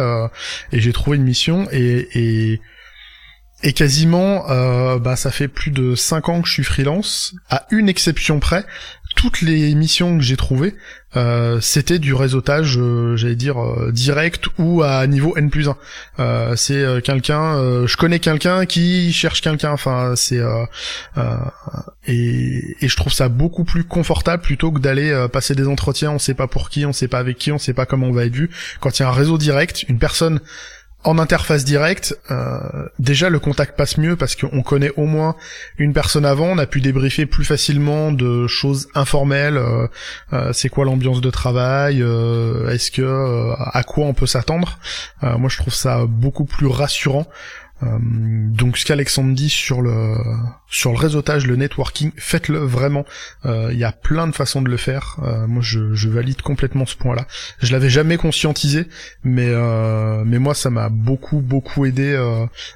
[0.72, 1.68] et j'ai trouvé une mission.
[1.70, 2.60] Et, et
[3.62, 7.34] et quasiment, euh, bah, ça fait plus de 5 ans que je suis freelance.
[7.50, 8.64] À une exception près,
[9.16, 10.76] toutes les missions que j'ai trouvées,
[11.16, 13.56] euh, c'était du réseautage, euh, j'allais dire,
[13.90, 16.54] direct ou à niveau N plus 1.
[16.54, 20.40] c'est quelqu'un, je connais quelqu'un qui cherche quelqu'un, enfin, c'est...
[22.06, 26.18] Et, et, je trouve ça beaucoup plus confortable plutôt que d'aller passer des entretiens, on
[26.18, 28.24] sait pas pour qui, on sait pas avec qui, on sait pas comment on va
[28.24, 28.50] être vu.
[28.80, 30.40] Quand il y a un réseau direct, une personne
[31.04, 32.58] en interface directe, euh,
[32.98, 35.36] déjà le contact passe mieux parce qu'on connaît au moins
[35.78, 39.58] une personne avant, on a pu débriefer plus facilement de choses informelles.
[39.58, 39.86] Euh,
[40.32, 41.98] euh, c'est quoi l'ambiance de travail
[42.70, 44.78] Est-ce que à quoi on peut s'attendre
[45.22, 47.26] Moi, je trouve ça beaucoup plus rassurant
[47.80, 50.16] donc ce qu'Alexandre dit sur le
[50.68, 53.04] sur le réseautage, le networking, faites-le vraiment.
[53.46, 55.16] Euh, il y a plein de façons de le faire.
[55.22, 57.26] Euh, moi, je, je, valide complètement ce point-là.
[57.60, 58.86] Je l'avais jamais conscientisé,
[59.22, 59.48] mais
[60.24, 62.16] mais moi, ça m'a beaucoup beaucoup aidé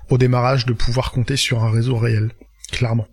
[0.09, 2.31] au démarrage de pouvoir compter sur un réseau réel,
[2.71, 3.09] clairement.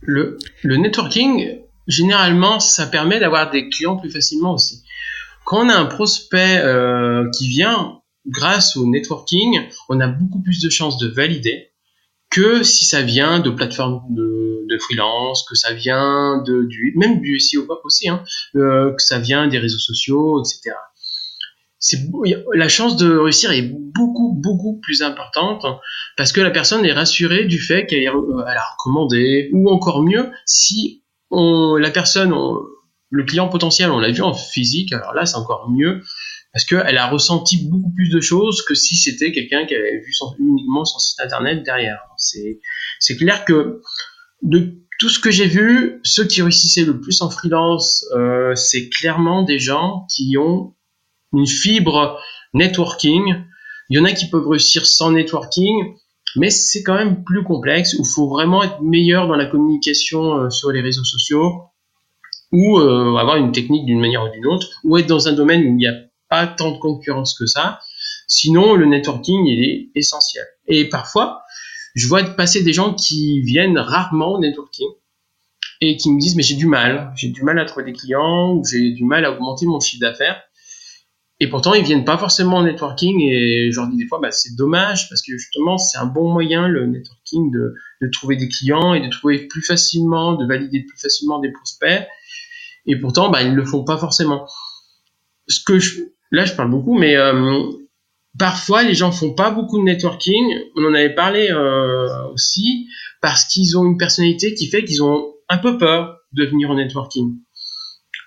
[0.00, 4.82] Le le networking, généralement, ça permet d'avoir des clients plus facilement aussi.
[5.44, 6.62] Quand on a un prospect
[7.32, 11.70] qui vient, grâce au networking, on a beaucoup plus de chances de valider
[12.30, 17.40] que si ça vient de plateformes de, freelance, que ça vient de, du, même du
[17.40, 18.22] SEO aussi, hein,
[18.54, 20.76] euh, que ça vient des réseaux sociaux, etc.
[22.54, 25.64] La chance de réussir est beaucoup, beaucoup plus importante
[26.16, 30.30] parce que la personne est rassurée du fait qu'elle euh, a recommandé, ou encore mieux,
[30.46, 31.02] si
[31.32, 32.32] la personne,
[33.10, 36.02] le client potentiel, on l'a vu en physique, alors là c'est encore mieux,
[36.52, 40.12] parce qu'elle a ressenti beaucoup plus de choses que si c'était quelqu'un qui avait vu
[40.38, 42.00] uniquement son site internet derrière.
[42.16, 43.80] C'est clair que
[44.42, 48.88] de tout ce que j'ai vu, ceux qui réussissaient le plus en freelance, euh, c'est
[48.90, 50.74] clairement des gens qui ont
[51.32, 52.20] une fibre
[52.52, 53.22] networking.
[53.88, 55.94] Il y en a qui peuvent réussir sans networking,
[56.36, 60.34] mais c'est quand même plus complexe, où il faut vraiment être meilleur dans la communication
[60.36, 61.62] euh, sur les réseaux sociaux,
[62.52, 65.62] ou euh, avoir une technique d'une manière ou d'une autre, ou être dans un domaine
[65.62, 65.94] où il y a
[66.30, 67.80] pas tant de concurrence que ça.
[68.26, 70.46] Sinon, le networking, il est essentiel.
[70.68, 71.42] Et parfois,
[71.94, 74.88] je vois passer des gens qui viennent rarement au networking
[75.80, 78.54] et qui me disent mais j'ai du mal, j'ai du mal à trouver des clients
[78.54, 80.40] ou j'ai du mal à augmenter mon chiffre d'affaires.
[81.42, 84.30] Et pourtant, ils viennent pas forcément en networking et je leur dis des fois, bah,
[84.30, 87.74] c'est dommage parce que justement, c'est un bon moyen, le networking, de,
[88.12, 92.06] trouver des clients et de trouver plus facilement, de valider plus facilement des prospects.
[92.86, 94.46] Et pourtant, bah, ils le font pas forcément.
[95.48, 97.60] Ce que je, là, je parle beaucoup, mais euh,
[98.38, 100.58] parfois, les gens font pas beaucoup de networking.
[100.76, 102.88] On en avait parlé euh, aussi
[103.20, 106.74] parce qu'ils ont une personnalité qui fait qu'ils ont un peu peur de venir au
[106.74, 107.36] networking.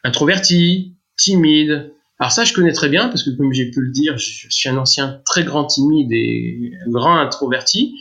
[0.03, 1.93] Introverti, timide.
[2.19, 4.69] Alors ça, je connais très bien parce que comme j'ai pu le dire, je suis
[4.69, 7.95] un ancien très grand timide et grand introverti.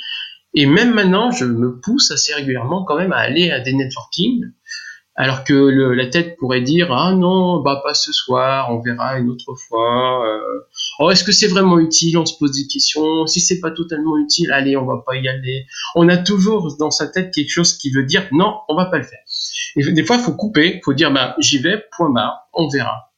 [0.54, 4.44] Et même maintenant, je me pousse assez régulièrement quand même à aller à des networking
[5.14, 5.54] alors que
[5.94, 10.26] la tête pourrait dire ah non bah pas ce soir on verra une autre fois
[10.26, 10.60] euh,
[10.98, 12.16] oh est-ce que c'est vraiment utile?
[12.16, 13.26] On se pose des questions.
[13.26, 15.66] Si c'est pas totalement utile allez on va pas y aller.
[15.94, 18.98] On a toujours dans sa tête quelque chose qui veut dire non on va pas
[18.98, 19.20] le faire.
[19.76, 23.12] Et des fois faut couper faut dire bah j'y vais point barre on verra.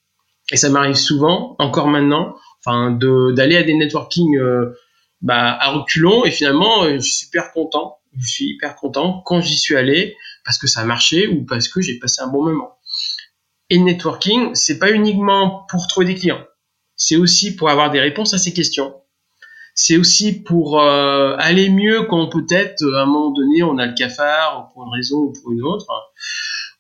[0.51, 4.75] Et ça m'arrive souvent encore maintenant enfin de d'aller à des networking euh,
[5.23, 6.25] bah à reculons.
[6.25, 9.23] Et finalement euh, je suis super content je suis hyper content.
[9.25, 12.29] Quand j'y suis allé parce que ça a marché ou parce que j'ai passé un
[12.29, 12.79] bon moment.
[13.71, 16.45] Et le networking, c'est pas uniquement pour trouver des clients,
[16.97, 18.95] c'est aussi pour avoir des réponses à ces questions.
[19.77, 23.95] C'est aussi pour euh, aller mieux quand peut-être à un moment donné on a le
[23.95, 25.87] cafard pour une raison ou pour une autre,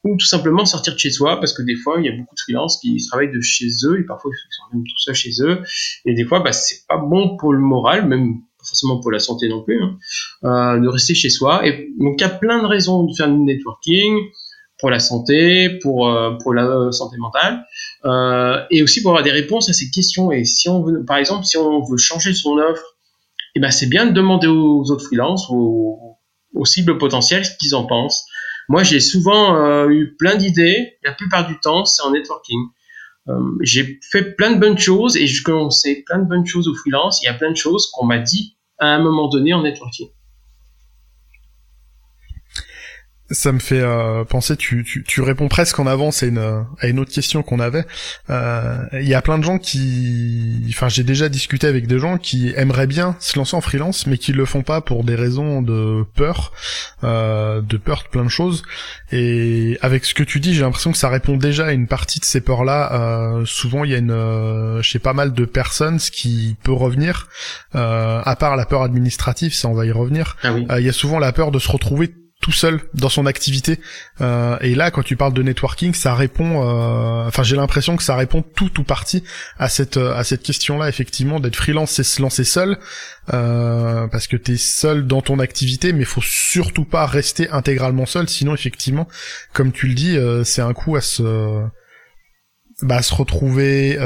[0.04, 2.34] ou tout simplement sortir de chez soi parce que des fois il y a beaucoup
[2.34, 5.30] de freelances qui travaillent de chez eux et parfois ils sont même tout ça chez
[5.40, 5.62] eux
[6.04, 9.48] et des fois bah, c'est pas bon pour le moral même forcément pour la santé
[9.48, 9.98] non plus, hein,
[10.44, 11.66] euh, de rester chez soi.
[11.66, 14.18] Et donc il y a plein de raisons de faire du networking
[14.78, 17.64] pour la santé, pour euh, pour la santé mentale,
[18.04, 20.32] euh, et aussi pour avoir des réponses à ces questions.
[20.32, 22.96] Et si on veut, par exemple, si on veut changer son offre,
[23.54, 26.16] eh ben c'est bien de demander aux autres freelances, aux,
[26.54, 28.24] aux cibles potentielles, ce qu'ils en pensent.
[28.68, 30.94] Moi, j'ai souvent eu plein d'idées.
[31.02, 32.58] La plupart du temps, c'est en networking.
[33.28, 36.74] Euh, j'ai fait plein de bonnes choses et je commençais plein de bonnes choses au
[36.74, 37.22] freelance.
[37.22, 40.08] Il y a plein de choses qu'on m'a dit à un moment donné en networking.
[43.30, 46.86] Ça me fait euh, penser, tu, tu, tu, réponds presque en avance à une, à
[46.86, 47.86] une autre question qu'on avait.
[48.28, 52.18] Euh, il y a plein de gens qui, enfin j'ai déjà discuté avec des gens
[52.18, 55.62] qui aimeraient bien se lancer en freelance, mais qui le font pas pour des raisons
[55.62, 56.52] de peur,
[57.02, 58.62] euh, de peur de plein de choses.
[59.10, 62.20] Et avec ce que tu dis, j'ai l'impression que ça répond déjà à une partie
[62.20, 62.92] de ces peurs-là.
[62.92, 66.72] Euh, souvent il y a une, euh, chez pas mal de personnes, ce qui peut
[66.72, 67.28] revenir,
[67.74, 70.36] euh, à part la peur administrative, ça on va y revenir.
[70.42, 70.66] Ah oui.
[70.78, 72.12] Il y a souvent la peur de se retrouver
[72.44, 73.80] tout seul dans son activité.
[74.20, 76.60] Euh, et là, quand tu parles de networking, ça répond.
[76.60, 79.24] Euh, enfin, j'ai l'impression que ça répond tout ou partie
[79.58, 80.90] à cette à cette question-là.
[80.90, 82.78] Effectivement, d'être freelance, c'est se lancer seul,
[83.32, 88.28] euh, parce que t'es seul dans ton activité, mais faut surtout pas rester intégralement seul.
[88.28, 89.08] Sinon, effectivement,
[89.54, 91.62] comme tu le dis, c'est un coup à se
[92.82, 93.96] bah, se retrouver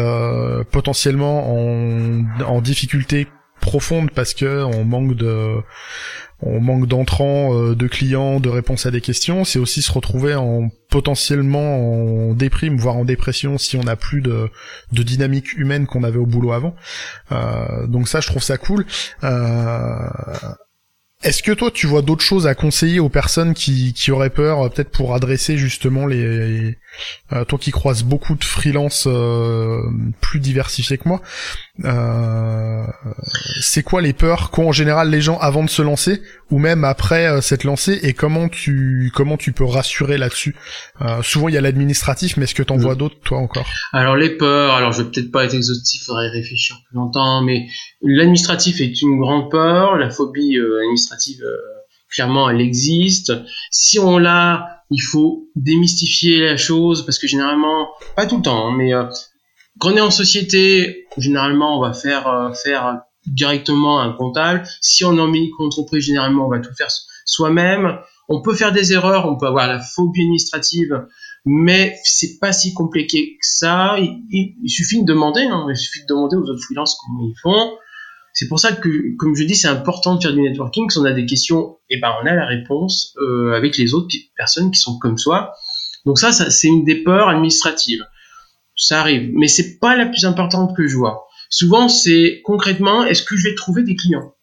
[0.71, 3.27] potentiellement en, en difficulté
[3.61, 5.57] profonde parce que on manque de
[6.41, 10.35] on manque d'entrants, euh, de clients, de réponses à des questions, c'est aussi se retrouver
[10.35, 14.51] en potentiellement en déprime, voire en dépression si on n'a plus de,
[14.93, 16.75] dynamique humaine qu'on avait au boulot avant.
[17.33, 18.87] Euh, donc ça, je trouve ça cool.
[19.25, 20.09] Euh,
[21.25, 24.71] est-ce que toi, tu vois d'autres choses à conseiller aux personnes qui, qui auraient peur,
[24.71, 26.77] peut-être pour adresser justement les,
[27.33, 29.83] euh, toi qui croises beaucoup de freelance euh,
[30.21, 31.21] plus diversifiés que moi,
[31.85, 32.85] euh,
[33.61, 36.83] c'est quoi les peurs qu'ont en général les gens avant de se lancer ou même
[36.83, 40.57] après euh, s'être lancé et comment tu comment tu peux rassurer là-dessus?
[41.03, 43.67] Euh, Souvent il y a l'administratif, mais est-ce que t'en en vois d'autres toi encore?
[43.93, 47.69] Alors les peurs, alors je vais peut-être pas être exhaustif, faudrait réfléchir plus longtemps, mais
[48.03, 51.45] l'administratif est une grande peur, la phobie administrative
[52.11, 53.33] clairement elle existe.
[53.71, 58.69] Si on l'a, il faut démystifier la chose parce que généralement, pas tout le temps,
[58.69, 58.93] hein, mais
[59.79, 64.63] quand on est en société, généralement, on va faire euh, faire directement un comptable.
[64.81, 66.89] Si on est en micro-entreprise, généralement, on va tout faire
[67.25, 67.99] soi-même.
[68.29, 71.07] On peut faire des erreurs, on peut avoir la phobie administrative,
[71.47, 73.97] mais c'est pas si compliqué que ça.
[73.99, 75.67] Il, suffit de demander, hein.
[75.71, 77.73] il suffit de demander aux autres freelances comment ils font.
[78.35, 80.91] C'est pour ça que, comme je dis, c'est important de faire du networking.
[80.91, 83.95] Si on a des questions, et eh ben on a la réponse euh, avec les
[83.95, 85.55] autres personnes qui sont comme soi.
[86.05, 88.05] Donc ça, ça c'est une des peurs administratives
[88.79, 91.27] ça arrive, mais c'est pas la plus importante que je vois.
[91.51, 94.35] Souvent, c'est concrètement, est-ce que je vais trouver des clients?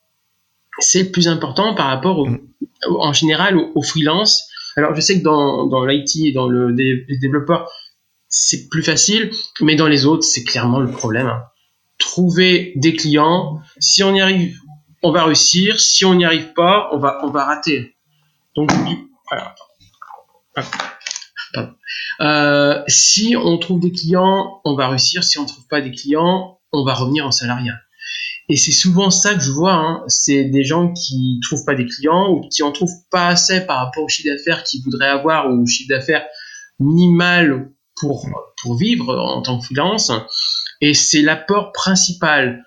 [0.80, 2.28] C'est le plus important par rapport au,
[2.90, 4.44] en général aux, freelance.
[4.76, 7.72] Alors, je sais que dans, dans l'IT et dans le les développeurs,
[8.28, 11.28] c'est plus facile, mais dans les autres, c'est clairement le problème.
[11.28, 11.44] Hein.
[11.98, 14.60] Trouver des clients, si on y arrive,
[15.02, 15.80] on va réussir.
[15.80, 17.96] Si on n'y arrive pas, on va, on va rater.
[18.56, 18.70] Donc,
[19.30, 19.56] voilà.
[22.22, 25.24] Euh, si on trouve des clients, on va réussir.
[25.24, 27.76] Si on trouve pas des clients, on va revenir en salariat.
[28.48, 29.74] Et c'est souvent ça que je vois.
[29.74, 30.04] Hein.
[30.08, 33.86] C'est des gens qui trouvent pas des clients ou qui en trouvent pas assez par
[33.86, 36.26] rapport au chiffre d'affaires qu'ils voudraient avoir ou au chiffre d'affaires
[36.80, 38.28] minimal pour
[38.62, 40.12] pour vivre en tant que freelance.
[40.82, 42.64] Et c'est l'apport principal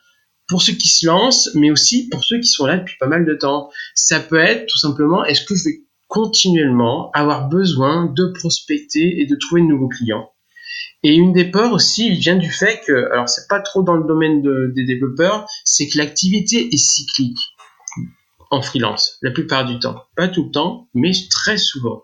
[0.48, 3.24] pour ceux qui se lancent, mais aussi pour ceux qui sont là depuis pas mal
[3.24, 3.70] de temps.
[3.94, 9.26] Ça peut être tout simplement, est-ce que je vais continuellement avoir besoin de prospecter et
[9.26, 10.30] de trouver de nouveaux clients
[11.02, 14.06] et une des peurs aussi vient du fait que, alors c'est pas trop dans le
[14.06, 14.42] domaine
[14.72, 17.38] des développeurs, c'est que l'activité est cyclique
[18.50, 20.04] en freelance, la plupart du temps.
[20.16, 22.02] Pas tout le temps, mais très souvent.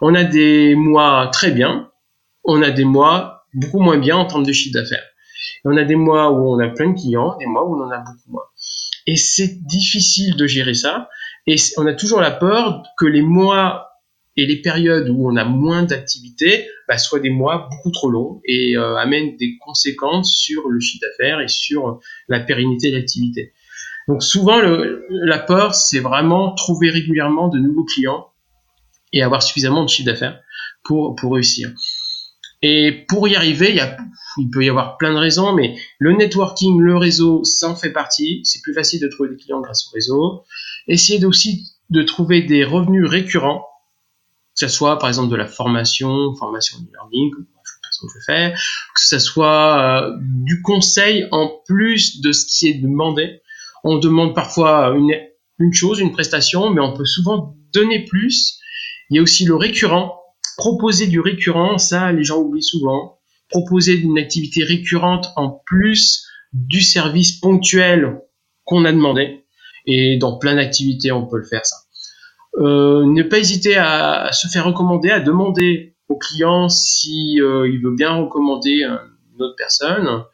[0.00, 1.90] On a des mois très bien,
[2.44, 5.04] on a des mois beaucoup moins bien en termes de chiffre d'affaires.
[5.64, 7.90] On a des mois où on a plein de clients, des mois où on en
[7.90, 8.44] a beaucoup moins.
[9.06, 11.08] Et c'est difficile de gérer ça.
[11.46, 13.88] Et on a toujours la peur que les mois
[14.36, 18.40] et les périodes où on a moins d'activité bah, soient des mois beaucoup trop longs
[18.46, 23.52] et euh, amènent des conséquences sur le chiffre d'affaires et sur la pérennité de l'activité.
[24.08, 24.60] Donc souvent,
[25.10, 28.28] la peur, c'est vraiment trouver régulièrement de nouveaux clients
[29.12, 30.40] et avoir suffisamment de chiffre d'affaires
[30.82, 31.70] pour, pour réussir.
[32.62, 33.80] Et pour y arriver,
[34.38, 37.90] il peut y avoir plein de raisons, mais le networking, le réseau, ça en fait
[37.90, 38.40] partie.
[38.44, 40.44] C'est plus facile de trouver des clients grâce au réseau.
[40.88, 43.66] Essayer aussi de trouver des revenus récurrents,
[44.54, 47.30] que ce soit par exemple de la formation, formation e-learning,
[48.02, 52.74] que je fais, que ce soit euh, du conseil en plus de ce qui est
[52.74, 53.40] demandé.
[53.84, 55.14] On demande parfois une,
[55.58, 58.58] une chose, une prestation, mais on peut souvent donner plus.
[59.10, 60.20] Il y a aussi le récurrent,
[60.56, 63.18] proposer du récurrent, ça les gens oublient souvent.
[63.48, 68.20] Proposer une activité récurrente en plus du service ponctuel
[68.64, 69.41] qu'on a demandé.
[69.86, 71.76] Et dans plein d'activités, on peut le faire ça.
[72.58, 77.80] Euh, ne pas hésiter à, se faire recommander, à demander au client si euh, il
[77.80, 80.24] veut bien recommander une autre personne,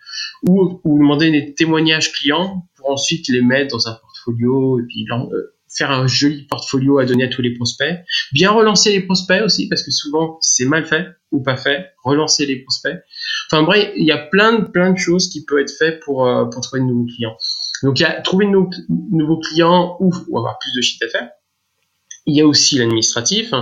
[0.47, 5.55] ou, demander des témoignages clients pour ensuite les mettre dans un portfolio et puis euh,
[5.69, 7.99] faire un joli portfolio à donner à tous les prospects.
[8.33, 11.87] Bien relancer les prospects aussi, parce que souvent c'est mal fait ou pas fait.
[12.05, 12.97] Relancer les prospects.
[13.51, 16.27] Enfin bref, il y a plein de, plein de choses qui peuvent être faites pour,
[16.27, 17.37] euh, pour trouver de nouveaux clients.
[17.83, 21.31] Donc il y a trouver de nouveaux, clients ou, avoir plus de chiffre d'affaires.
[22.27, 23.53] Il y a aussi l'administratif.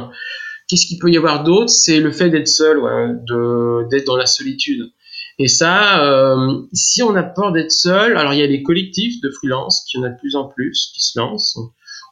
[0.68, 1.70] Qu'est-ce qu'il peut y avoir d'autre?
[1.70, 4.90] C'est le fait d'être seul, de d'être dans la solitude.
[5.38, 9.20] Et ça, euh, si on a peur d'être seul, alors il y a des collectifs
[9.20, 11.58] de freelance qui en a de plus en plus qui se lancent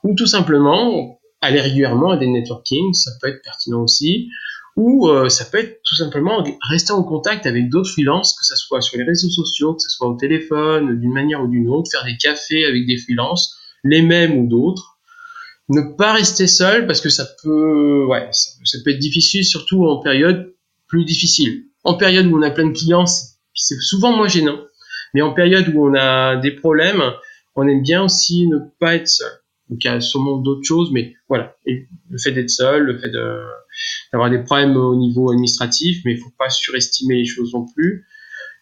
[0.04, 4.30] ou tout simplement aller régulièrement à des networking, ça peut être pertinent aussi,
[4.76, 8.56] ou euh, ça peut être tout simplement rester en contact avec d'autres freelances, que ce
[8.56, 11.90] soit sur les réseaux sociaux, que ce soit au téléphone, d'une manière ou d'une autre,
[11.90, 14.98] faire des cafés avec des freelances, les mêmes ou d'autres.
[15.68, 19.86] Ne pas rester seul parce que ça peut, ouais, ça, ça peut être difficile, surtout
[19.86, 20.52] en période
[20.88, 21.64] plus difficile.
[21.84, 24.58] En période où on a plein de clients, c'est souvent moins gênant.
[25.14, 27.02] Mais en période où on a des problèmes,
[27.54, 29.30] on aime bien aussi ne pas être seul.
[29.68, 31.56] Donc il y a sûrement d'autres choses, mais voilà.
[31.66, 33.10] Et le fait d'être seul, le fait
[34.12, 38.06] d'avoir des problèmes au niveau administratif, mais il faut pas surestimer les choses non plus.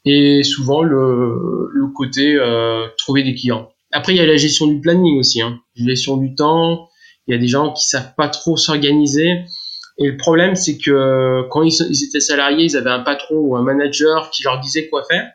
[0.04, 3.70] Et souvent le, côté euh, trouver des clients.
[3.92, 5.60] Après il y a la gestion du planning aussi, hein.
[5.76, 6.88] la gestion du temps.
[7.28, 9.42] Il y a des gens qui savent pas trop s'organiser.
[9.98, 13.56] Et le problème c'est que quand ils, ils étaient salariés, ils avaient un patron ou
[13.56, 15.28] un manager qui leur disait quoi faire.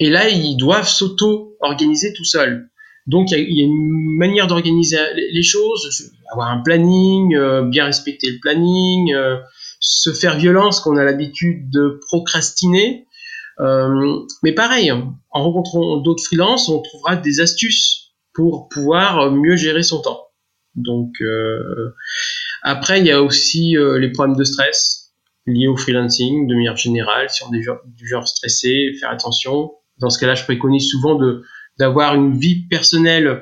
[0.00, 2.70] Et là, ils doivent s'auto-organiser tout seuls.
[3.08, 8.30] Donc il y, a une manière d'organiser les choses, avoir un planning, euh, bien respecter
[8.30, 9.38] le planning, euh,
[9.80, 13.06] se faire violence qu'on a l'habitude de procrastiner.
[13.60, 19.82] Euh, mais pareil, en rencontrant d'autres freelances, on trouvera des astuces pour pouvoir mieux gérer
[19.82, 20.26] son temps.
[20.74, 21.14] Donc
[22.62, 25.14] après, il y a aussi les problèmes de stress
[25.46, 27.30] liés au freelancing de manière générale.
[27.30, 29.72] Si on est du genre stressé, faire attention.
[29.98, 31.42] Dans ce cas-là, je préconise souvent de
[31.78, 33.40] d'avoir une vie personnelle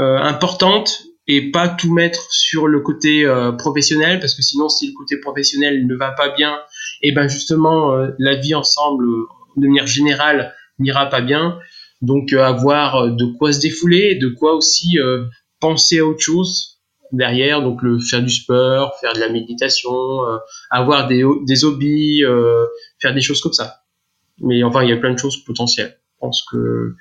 [0.00, 4.86] euh, importante et pas tout mettre sur le côté euh, professionnel parce que sinon si
[4.86, 6.56] le côté professionnel ne va pas bien
[7.02, 9.06] et ben justement euh, la vie ensemble
[9.56, 11.58] de manière générale n'ira pas bien.
[12.00, 14.98] Donc avoir de quoi se défouler de quoi aussi
[15.58, 16.78] penser à autre chose
[17.10, 17.60] derrière.
[17.60, 19.98] Donc le faire du sport faire de la méditation
[20.70, 22.22] avoir des, des hobbies
[23.00, 23.82] faire des choses comme ça.
[24.38, 25.98] Mais enfin il y a plein de choses potentielles.
[26.14, 26.94] Je pense que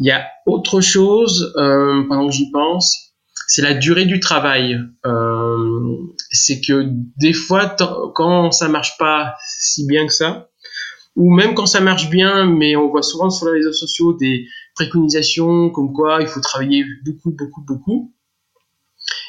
[0.00, 3.12] il y a autre chose, euh, pendant que j'y pense,
[3.46, 4.78] c'est la durée du travail.
[5.04, 5.96] Euh,
[6.30, 6.86] c'est que
[7.18, 7.76] des fois,
[8.14, 10.48] quand ça marche pas si bien que ça,
[11.16, 14.46] ou même quand ça marche bien, mais on voit souvent sur les réseaux sociaux des
[14.74, 18.14] préconisations comme quoi il faut travailler beaucoup, beaucoup, beaucoup.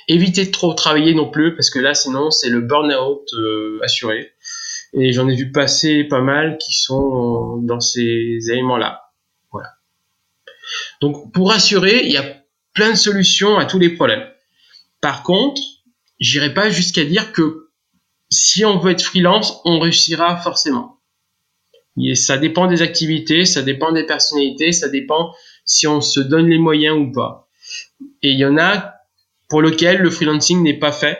[0.07, 4.32] Évitez de trop travailler non plus, parce que là, sinon, c'est le burn-out euh, assuré.
[4.93, 9.01] Et j'en ai vu passer pas mal qui sont dans ces éléments-là.
[11.02, 12.43] Donc, pour assurer, il y a
[12.74, 14.26] plein de solutions à tous les problèmes.
[15.02, 15.62] Par contre,
[16.20, 17.70] j'irai pas jusqu'à dire que
[18.30, 20.99] si on veut être freelance, on réussira forcément.
[22.14, 25.34] Ça dépend des activités, ça dépend des personnalités, ça dépend
[25.66, 27.49] si on se donne les moyens ou pas.
[28.22, 28.93] Et il y en a
[29.49, 31.20] pour lesquels le freelancing n'est pas fait.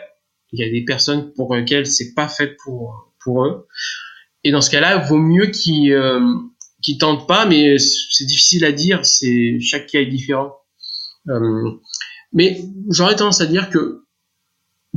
[0.52, 3.66] Il y a des personnes pour lesquelles c'est pas fait pour pour eux.
[4.44, 6.20] Et dans ce cas-là, vaut mieux qu'ils euh,
[6.98, 9.04] tentent pas, mais c'est difficile à dire.
[9.04, 10.56] C'est chaque cas est différent.
[11.28, 11.70] Euh,
[12.32, 12.60] mais
[12.90, 14.04] j'aurais tendance à dire que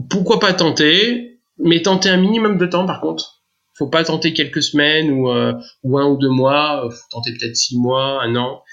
[0.10, 3.44] pourquoi pas tenter, mais tenter un minimum de temps par contre.
[3.78, 7.78] Faut pas tenter quelques semaines ou, euh, un ou deux mois, faut tenter peut-être six
[7.78, 8.64] mois, un an.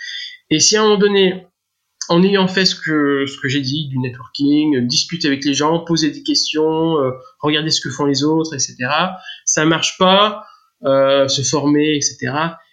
[0.50, 1.46] Et si à un moment donné,
[2.08, 6.22] en ayant fait ce que, j'ai dit, du networking, discuter avec les gens, poser des
[6.22, 7.10] questions, euh,
[7.40, 8.76] regarder ce que font les autres, etc.,
[9.44, 10.44] ça marche pas,
[10.84, 12.32] euh, se former, etc.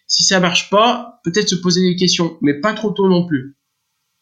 [0.10, 3.56] Si ça marche pas, peut-être se poser des questions, mais pas trop tôt non plus.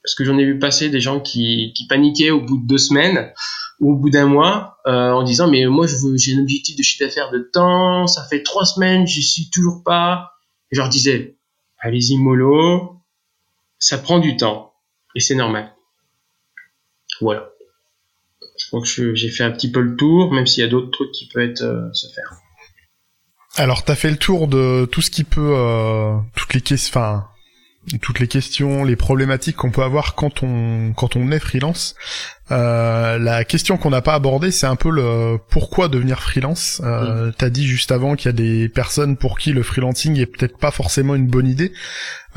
[0.04, 3.32] Parce que j'en ai vu passer des gens qui, paniquaient au bout de deux semaines
[3.80, 7.06] ou au bout d'un mois euh, en disant mais moi j'ai un objectif de chiffre
[7.06, 10.32] d'affaires de temps, ça fait trois semaines, j'y suis toujours pas.
[10.72, 11.38] Et je leur disais
[11.80, 13.02] allez-y mollo,
[13.80, 14.74] ça prend du temps
[15.16, 15.74] et c'est normal.
[17.22, 17.50] Voilà.
[18.58, 20.92] Je crois que j'ai fait un petit peu le tour, même s'il y a d'autres
[20.92, 22.42] trucs qui peuvent être, euh, se faire.
[23.58, 27.28] Alors, t'as fait le tour de tout ce qui peut, euh, toutes les questions, enfin,
[28.02, 31.96] toutes les questions, les problématiques qu'on peut avoir quand on quand on est freelance.
[32.50, 36.82] Euh, la question qu'on n'a pas abordée, c'est un peu le pourquoi devenir freelance.
[36.84, 37.34] Euh, mm.
[37.38, 40.58] T'as dit juste avant qu'il y a des personnes pour qui le freelancing est peut-être
[40.58, 41.74] pas forcément une bonne idée.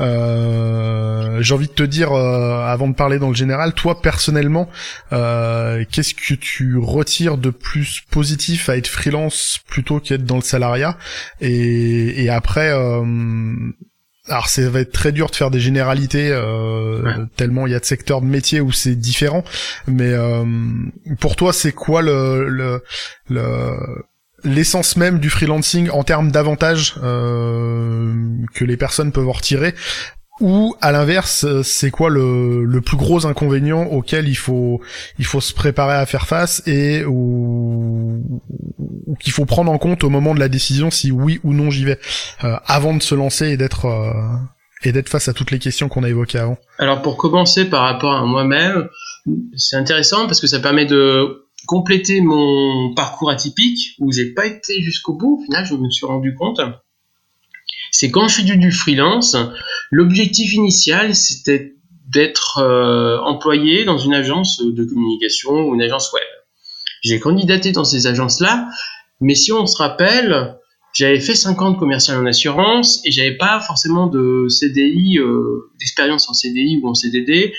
[0.01, 4.69] Euh, J'ai envie de te dire, euh, avant de parler dans le général, toi personnellement,
[5.13, 10.41] euh, qu'est-ce que tu retires de plus positif à être freelance plutôt qu'être dans le
[10.41, 10.97] salariat?
[11.39, 12.71] Et, et après
[14.27, 17.79] alors ça va être très dur de faire des généralités euh, tellement il y a
[17.79, 19.43] de secteurs de métiers où c'est différent.
[19.87, 20.45] Mais euh,
[21.19, 22.81] pour toi, c'est quoi le,
[23.27, 23.77] le,
[24.43, 28.13] l'essence même du freelancing en termes d'avantages euh,
[28.53, 29.73] que les personnes peuvent en retirer?
[30.39, 34.81] Ou à l'inverse, c'est quoi le, le, plus gros inconvénient auquel il faut
[35.19, 38.41] il faut se préparer à faire face et ou,
[39.19, 41.85] qu'il faut prendre en compte au moment de la décision si oui ou non j'y
[41.85, 41.99] vais
[42.43, 44.13] euh, avant de se lancer et d'être euh,
[44.83, 46.57] et d'être face à toutes les questions qu'on a évoquées avant.
[46.79, 48.89] Alors pour commencer par rapport à moi-même,
[49.55, 54.81] c'est intéressant parce que ça permet de compléter mon parcours atypique où j'ai pas été
[54.81, 55.39] jusqu'au bout.
[55.39, 56.59] Au final, je me suis rendu compte
[57.91, 59.35] c'est quand je suis du, du freelance,
[59.91, 61.75] l'objectif initial, c'était
[62.07, 66.23] d'être euh, employé dans une agence de communication ou une agence web.
[67.03, 68.67] J'ai candidaté dans ces agences-là,
[69.21, 70.57] mais si on se rappelle,
[70.93, 75.71] j'avais fait 5 ans de commercial en assurance et j'avais pas forcément de CDI, euh,
[75.79, 77.53] d'expérience en CDI ou en CDD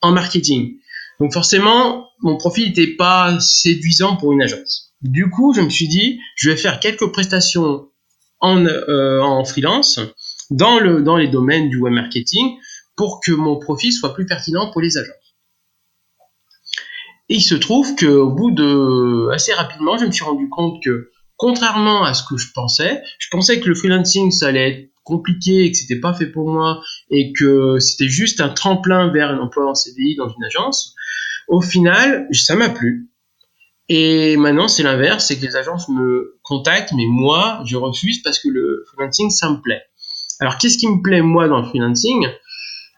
[0.00, 0.78] en marketing.
[1.20, 4.94] Donc forcément, mon profil n'était pas séduisant pour une agence.
[5.02, 7.88] Du coup, je me suis dit, je vais faire quelques prestations
[8.40, 10.00] en, euh, en freelance
[10.50, 12.56] dans, le, dans les domaines du web marketing
[12.96, 15.14] pour que mon profil soit plus pertinent pour les agences.
[17.32, 21.12] Et il se trouve qu'au bout de assez rapidement, je me suis rendu compte que
[21.38, 25.64] contrairement à ce que je pensais, je pensais que le freelancing ça allait être compliqué
[25.64, 29.38] et que c'était pas fait pour moi et que c'était juste un tremplin vers un
[29.38, 30.94] emploi en CDI dans une agence.
[31.48, 33.08] Au final, ça m'a plu.
[33.88, 38.40] Et maintenant, c'est l'inverse, c'est que les agences me contactent, mais moi, je refuse parce
[38.40, 39.80] que le freelancing, ça me plaît.
[40.38, 42.26] Alors, qu'est-ce qui me plaît, moi, dans le freelancing?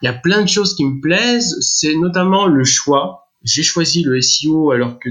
[0.03, 3.24] Il y a plein de choses qui me plaisent, c'est notamment le choix.
[3.45, 5.11] J'ai choisi le SEO alors que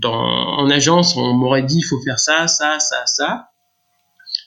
[0.00, 3.50] dans, en agence, on m'aurait dit, il faut faire ça, ça, ça, ça.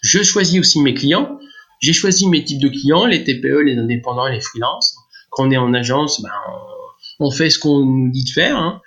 [0.01, 1.39] Je choisis aussi mes clients.
[1.81, 4.95] J'ai choisi mes types de clients, les TPE, les indépendants, les freelances.
[5.29, 6.31] Quand on est en agence, ben,
[7.19, 8.57] on, fait ce qu'on nous dit de faire.
[8.57, 8.81] Hein.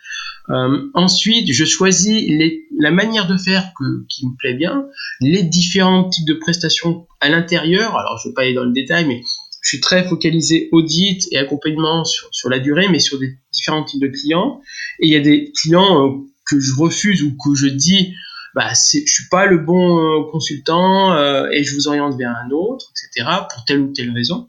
[0.49, 4.87] Euh, ensuite, je choisis les, la manière de faire que, qui me plaît bien,
[5.20, 7.97] les différents types de prestations à l'intérieur.
[7.97, 9.20] Alors, je ne vais pas aller dans le détail, mais
[9.67, 13.83] je suis très focalisé audit et accompagnement sur, sur la durée, mais sur des différents
[13.83, 14.61] types de clients.
[15.01, 16.11] Et il y a des clients euh,
[16.49, 18.14] que je refuse ou que je dis,
[18.55, 22.49] bah, je suis pas le bon euh, consultant euh, et je vous oriente vers un
[22.53, 23.29] autre, etc.
[23.53, 24.49] pour telle ou telle raison.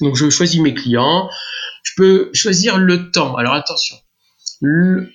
[0.00, 1.28] Donc, je choisis mes clients.
[1.82, 3.34] Je peux choisir le temps.
[3.34, 3.96] Alors, attention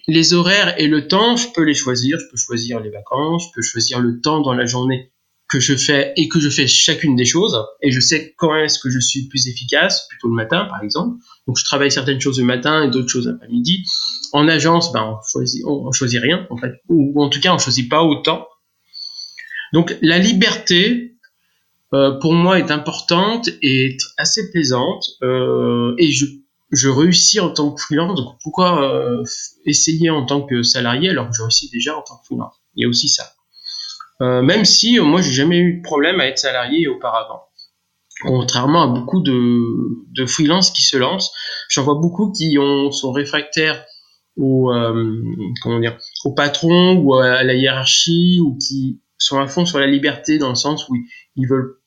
[0.10, 2.20] les horaires et le temps, je peux les choisir.
[2.20, 5.14] Je peux choisir les vacances, je peux choisir le temps dans la journée
[5.50, 8.80] que je fais et que je fais chacune des choses et je sais quand est-ce
[8.80, 11.18] que je suis plus efficace, plutôt le matin par exemple.
[11.48, 13.86] Donc je travaille certaines choses le matin et d'autres choses après-midi.
[14.34, 17.58] En agence, ben on choisit, on, choisit rien en fait, ou, en tout cas on
[17.58, 18.48] choisit pas autant.
[19.74, 21.16] Donc la liberté
[21.93, 26.26] euh, pour moi est importante et assez plaisante euh, et je
[26.72, 28.16] je réussis en tant que freelance.
[28.16, 29.24] Donc pourquoi euh,
[29.66, 32.56] essayer en tant que salarié alors que je réussis déjà en tant que freelance?
[32.76, 33.37] Il y a aussi ça.
[34.22, 37.43] Euh, même si euh, moi j'ai jamais eu de problème à être salarié auparavant.
[38.22, 39.59] Contrairement à beaucoup de,
[40.11, 41.32] de freelance qui se lancent,
[41.70, 43.86] j'en vois beaucoup qui ont, sont réfractaires
[44.38, 45.24] au, euh,
[45.61, 49.88] comment dire, au patron ou à la hiérarchie ou qui sont à fond sur la
[49.88, 50.95] liberté dans le sens où
[51.36, 51.78] ils veulent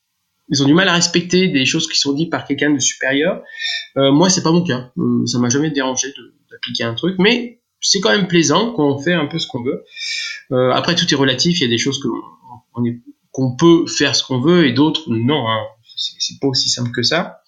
[0.51, 3.43] ils ont du mal à respecter des choses qui sont dites par quelqu'un de supérieur.
[3.97, 4.91] Euh, moi, c'est pas mon cas.
[4.99, 6.09] Euh, ça m'a jamais dérangé
[6.51, 9.85] d'appliquer un truc, mais c'est quand même plaisant qu'on fait un peu ce qu'on veut.
[10.53, 11.61] Euh, après, tout est relatif.
[11.61, 12.01] Il y a des choses
[13.33, 15.49] qu'on peut faire ce qu'on veut et d'autres non.
[15.49, 15.61] Hein.
[15.97, 17.41] C'est pas aussi simple que ça.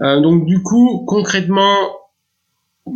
[0.00, 1.96] Euh, donc du coup, concrètement,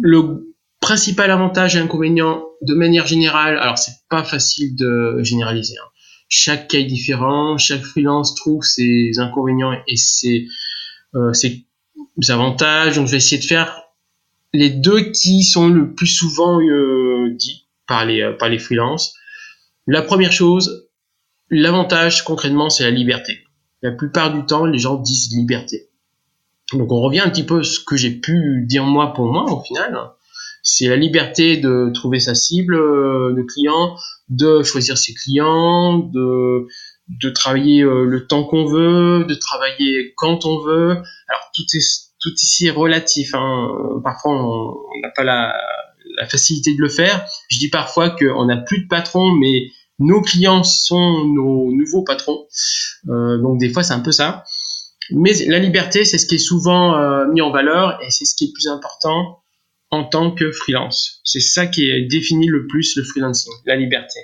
[0.02, 5.74] le principal avantage et inconvénient de manière générale, alors c'est pas facile de généraliser.
[5.78, 5.88] Hein.
[6.28, 10.48] Chaque cas est différent, chaque freelance trouve ses inconvénients et ses,
[11.14, 11.64] euh, ses
[12.28, 12.96] avantages.
[12.96, 13.82] Donc je vais essayer de faire
[14.52, 16.60] les deux qui sont le plus souvent
[17.86, 19.14] par les, euh, par les freelances.
[19.86, 20.88] La première chose,
[21.50, 23.44] l'avantage concrètement, c'est la liberté.
[23.82, 25.88] La plupart du temps, les gens disent liberté.
[26.72, 29.44] Donc on revient un petit peu à ce que j'ai pu dire moi pour moi
[29.44, 30.10] au final.
[30.62, 33.96] C'est la liberté de trouver sa cible euh, de client,
[34.28, 36.66] de choisir ses clients, de,
[37.08, 40.90] de travailler le temps qu'on veut, de travailler quand on veut.
[41.28, 43.34] Alors tout est tout ici est relatif.
[43.34, 43.68] Hein.
[44.02, 45.54] Parfois, on n'a pas la,
[46.28, 47.26] facilité de le faire.
[47.48, 52.46] Je dis parfois qu'on n'a plus de patron, mais nos clients sont nos nouveaux patrons.
[53.08, 54.44] Euh, donc des fois, c'est un peu ça.
[55.10, 58.34] Mais la liberté, c'est ce qui est souvent euh, mis en valeur et c'est ce
[58.34, 59.42] qui est plus important
[59.90, 61.20] en tant que freelance.
[61.24, 64.18] C'est ça qui est défini le plus le freelancing, la liberté.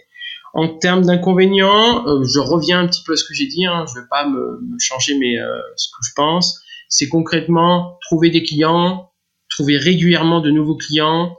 [0.55, 3.65] En termes d'inconvénients, euh, je reviens un petit peu à ce que j'ai dit.
[3.65, 5.37] Hein, je ne vais pas me, changer mais
[5.77, 6.63] ce que je pense
[6.93, 9.11] c'est concrètement trouver des clients,
[9.49, 11.39] trouver régulièrement de nouveaux clients,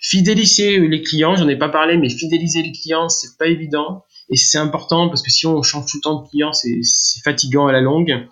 [0.00, 1.36] fidéliser les clients.
[1.36, 5.22] J'en ai pas parlé, mais fidéliser les clients, c'est pas évident et c'est important parce
[5.22, 6.80] que si on change tout le temps de clients, c'est
[7.24, 8.28] fatigant à la longue.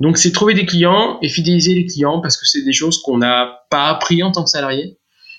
[0.00, 3.18] Donc c'est trouver des clients et fidéliser les clients parce que c'est des choses qu'on
[3.18, 4.98] n'a pas appris en tant que salarié,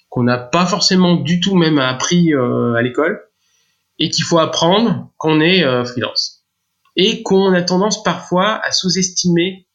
[0.10, 3.22] qu'on n'a pas forcément du tout même appris euh, à l'école
[4.00, 6.46] et qu'il faut apprendre quand on est euh, freelance.
[6.96, 9.68] Et qu'on a tendance parfois à sous-estimer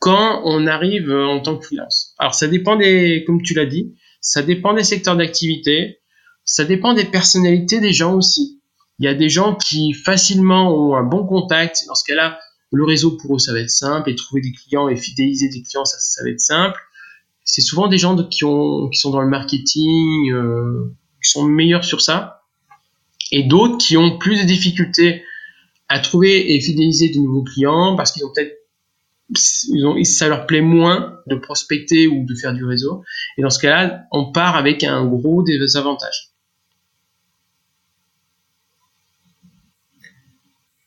[0.00, 2.14] quand on arrive euh, en tant que freelance.
[2.18, 6.00] Alors ça dépend des, comme tu l'as dit, ça dépend des secteurs d'activité,
[6.44, 8.60] ça dépend des personnalités des gens aussi.
[8.98, 11.84] Il y a des gens qui facilement ont un bon contact.
[11.86, 12.38] Dans ce cas-là,
[12.72, 15.62] le réseau pour eux ça va être simple et trouver des clients et fidéliser des
[15.62, 16.80] clients ça, ça va être simple.
[17.44, 21.84] C'est souvent des gens qui, ont, qui sont dans le marketing, euh, qui sont meilleurs
[21.84, 22.42] sur ça,
[23.32, 25.24] et d'autres qui ont plus de difficultés
[25.88, 28.59] à trouver et fidéliser de nouveaux clients parce qu'ils ont peut-être
[29.34, 33.04] ça leur plaît moins de prospecter ou de faire du réseau.
[33.38, 36.30] Et dans ce cas-là, on part avec un gros désavantage.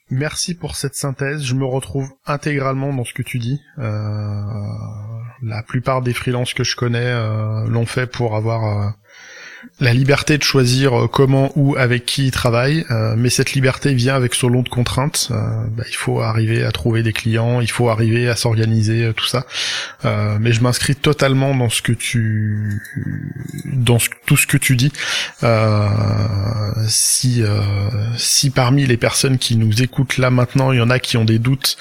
[0.10, 1.42] Merci pour cette synthèse.
[1.42, 3.60] Je me retrouve intégralement dans ce que tu dis.
[3.80, 4.42] Euh,
[5.42, 8.90] la plupart des freelances que je connais euh, l'ont fait pour avoir euh,
[9.80, 13.94] la liberté de choisir euh, comment, ou avec qui il travaille, euh, mais cette liberté
[13.94, 15.30] vient avec son lot de contraintes.
[15.32, 15.36] Euh,
[15.72, 19.46] bah, il faut arriver à trouver des clients, il faut arriver à s'organiser, tout ça.
[20.40, 22.82] mais je m'inscris totalement dans ce que tu,
[23.66, 24.92] dans tout ce que tu dis.
[26.88, 27.44] si,
[28.18, 31.26] si parmi les personnes qui nous écoutent là maintenant, il y en a qui ont
[31.26, 31.78] des doutes,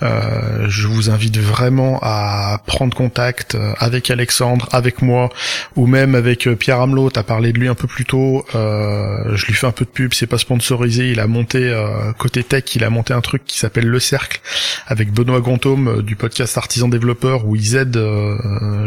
[0.00, 5.30] je vous invite vraiment à prendre contact avec Alexandre, avec moi,
[5.76, 6.80] ou même avec Pierre
[7.22, 8.44] Parlé de lui un peu plus tôt.
[8.54, 11.10] Euh, je lui fais un peu de pub, c'est pas sponsorisé.
[11.10, 14.40] Il a monté euh, côté tech, il a monté un truc qui s'appelle Le Cercle
[14.86, 18.04] avec Benoît Gontome euh, du podcast Artisan Développeur où ils aident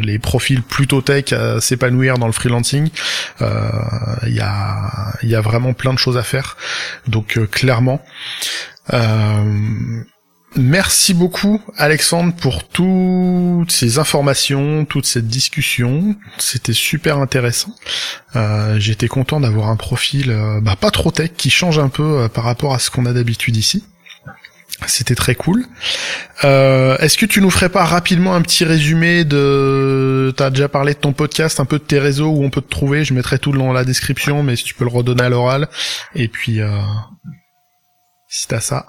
[0.02, 2.90] les profils plutôt tech à s'épanouir dans le freelancing.
[3.40, 6.58] Il y a il y a vraiment plein de choses à faire.
[7.08, 8.04] Donc clairement.
[10.58, 16.16] Merci beaucoup Alexandre pour toutes ces informations, toute cette discussion.
[16.38, 17.76] C'était super intéressant.
[18.38, 22.22] Euh, J'étais content d'avoir un profil euh, bah, pas trop tech qui change un peu
[22.22, 23.84] euh, par rapport à ce qu'on a d'habitude ici.
[24.88, 25.66] C'était très cool.
[26.46, 30.34] Euh, Est-ce que tu nous ferais pas rapidement un petit résumé de...
[30.38, 32.70] T'as déjà parlé de ton podcast, un peu de tes réseaux où on peut te
[32.70, 33.04] trouver?
[33.04, 35.70] Je mettrai tout dans la description, mais si tu peux le redonner à l'oral.
[36.14, 36.60] Et puis,
[38.28, 38.88] si t'as ça.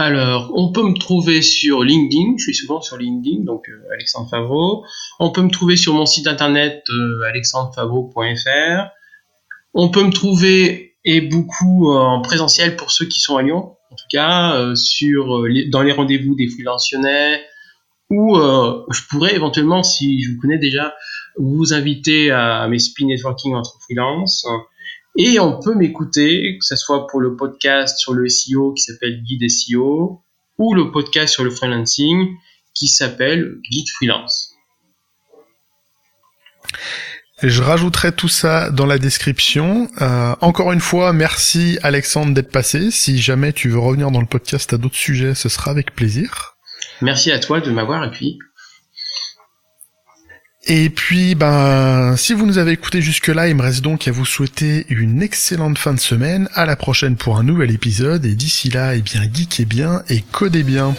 [0.00, 4.30] Alors, on peut me trouver sur LinkedIn, je suis souvent sur LinkedIn, donc euh, Alexandre
[4.30, 4.82] Favreau.
[5.18, 8.88] On peut me trouver sur mon site internet euh, alexandrefavreau.fr.
[9.74, 13.94] On peut me trouver et beaucoup en présentiel pour ceux qui sont à Lyon, en
[13.94, 16.94] tout cas, sur dans les rendez-vous des freelance
[18.08, 20.94] ou je pourrais éventuellement, si je vous connais déjà,
[21.36, 24.46] vous inviter à mes speed networking entre freelance.
[25.16, 29.22] Et on peut m'écouter, que ce soit pour le podcast sur le SEO qui s'appelle
[29.22, 30.22] Guide SEO,
[30.58, 32.28] ou le podcast sur le freelancing
[32.74, 34.54] qui s'appelle Guide Freelance.
[37.42, 39.88] Je rajouterai tout ça dans la description.
[40.02, 42.90] Euh, encore une fois, merci Alexandre d'être passé.
[42.90, 46.56] Si jamais tu veux revenir dans le podcast à d'autres sujets, ce sera avec plaisir.
[47.00, 48.38] Merci à toi de m'avoir accueilli.
[50.66, 54.26] Et puis, ben, si vous nous avez écouté jusque-là, il me reste donc à vous
[54.26, 56.48] souhaiter une excellente fin de semaine.
[56.54, 58.26] À la prochaine pour un nouvel épisode.
[58.26, 60.94] Et d'ici là, eh bien, geekez bien et codez bien.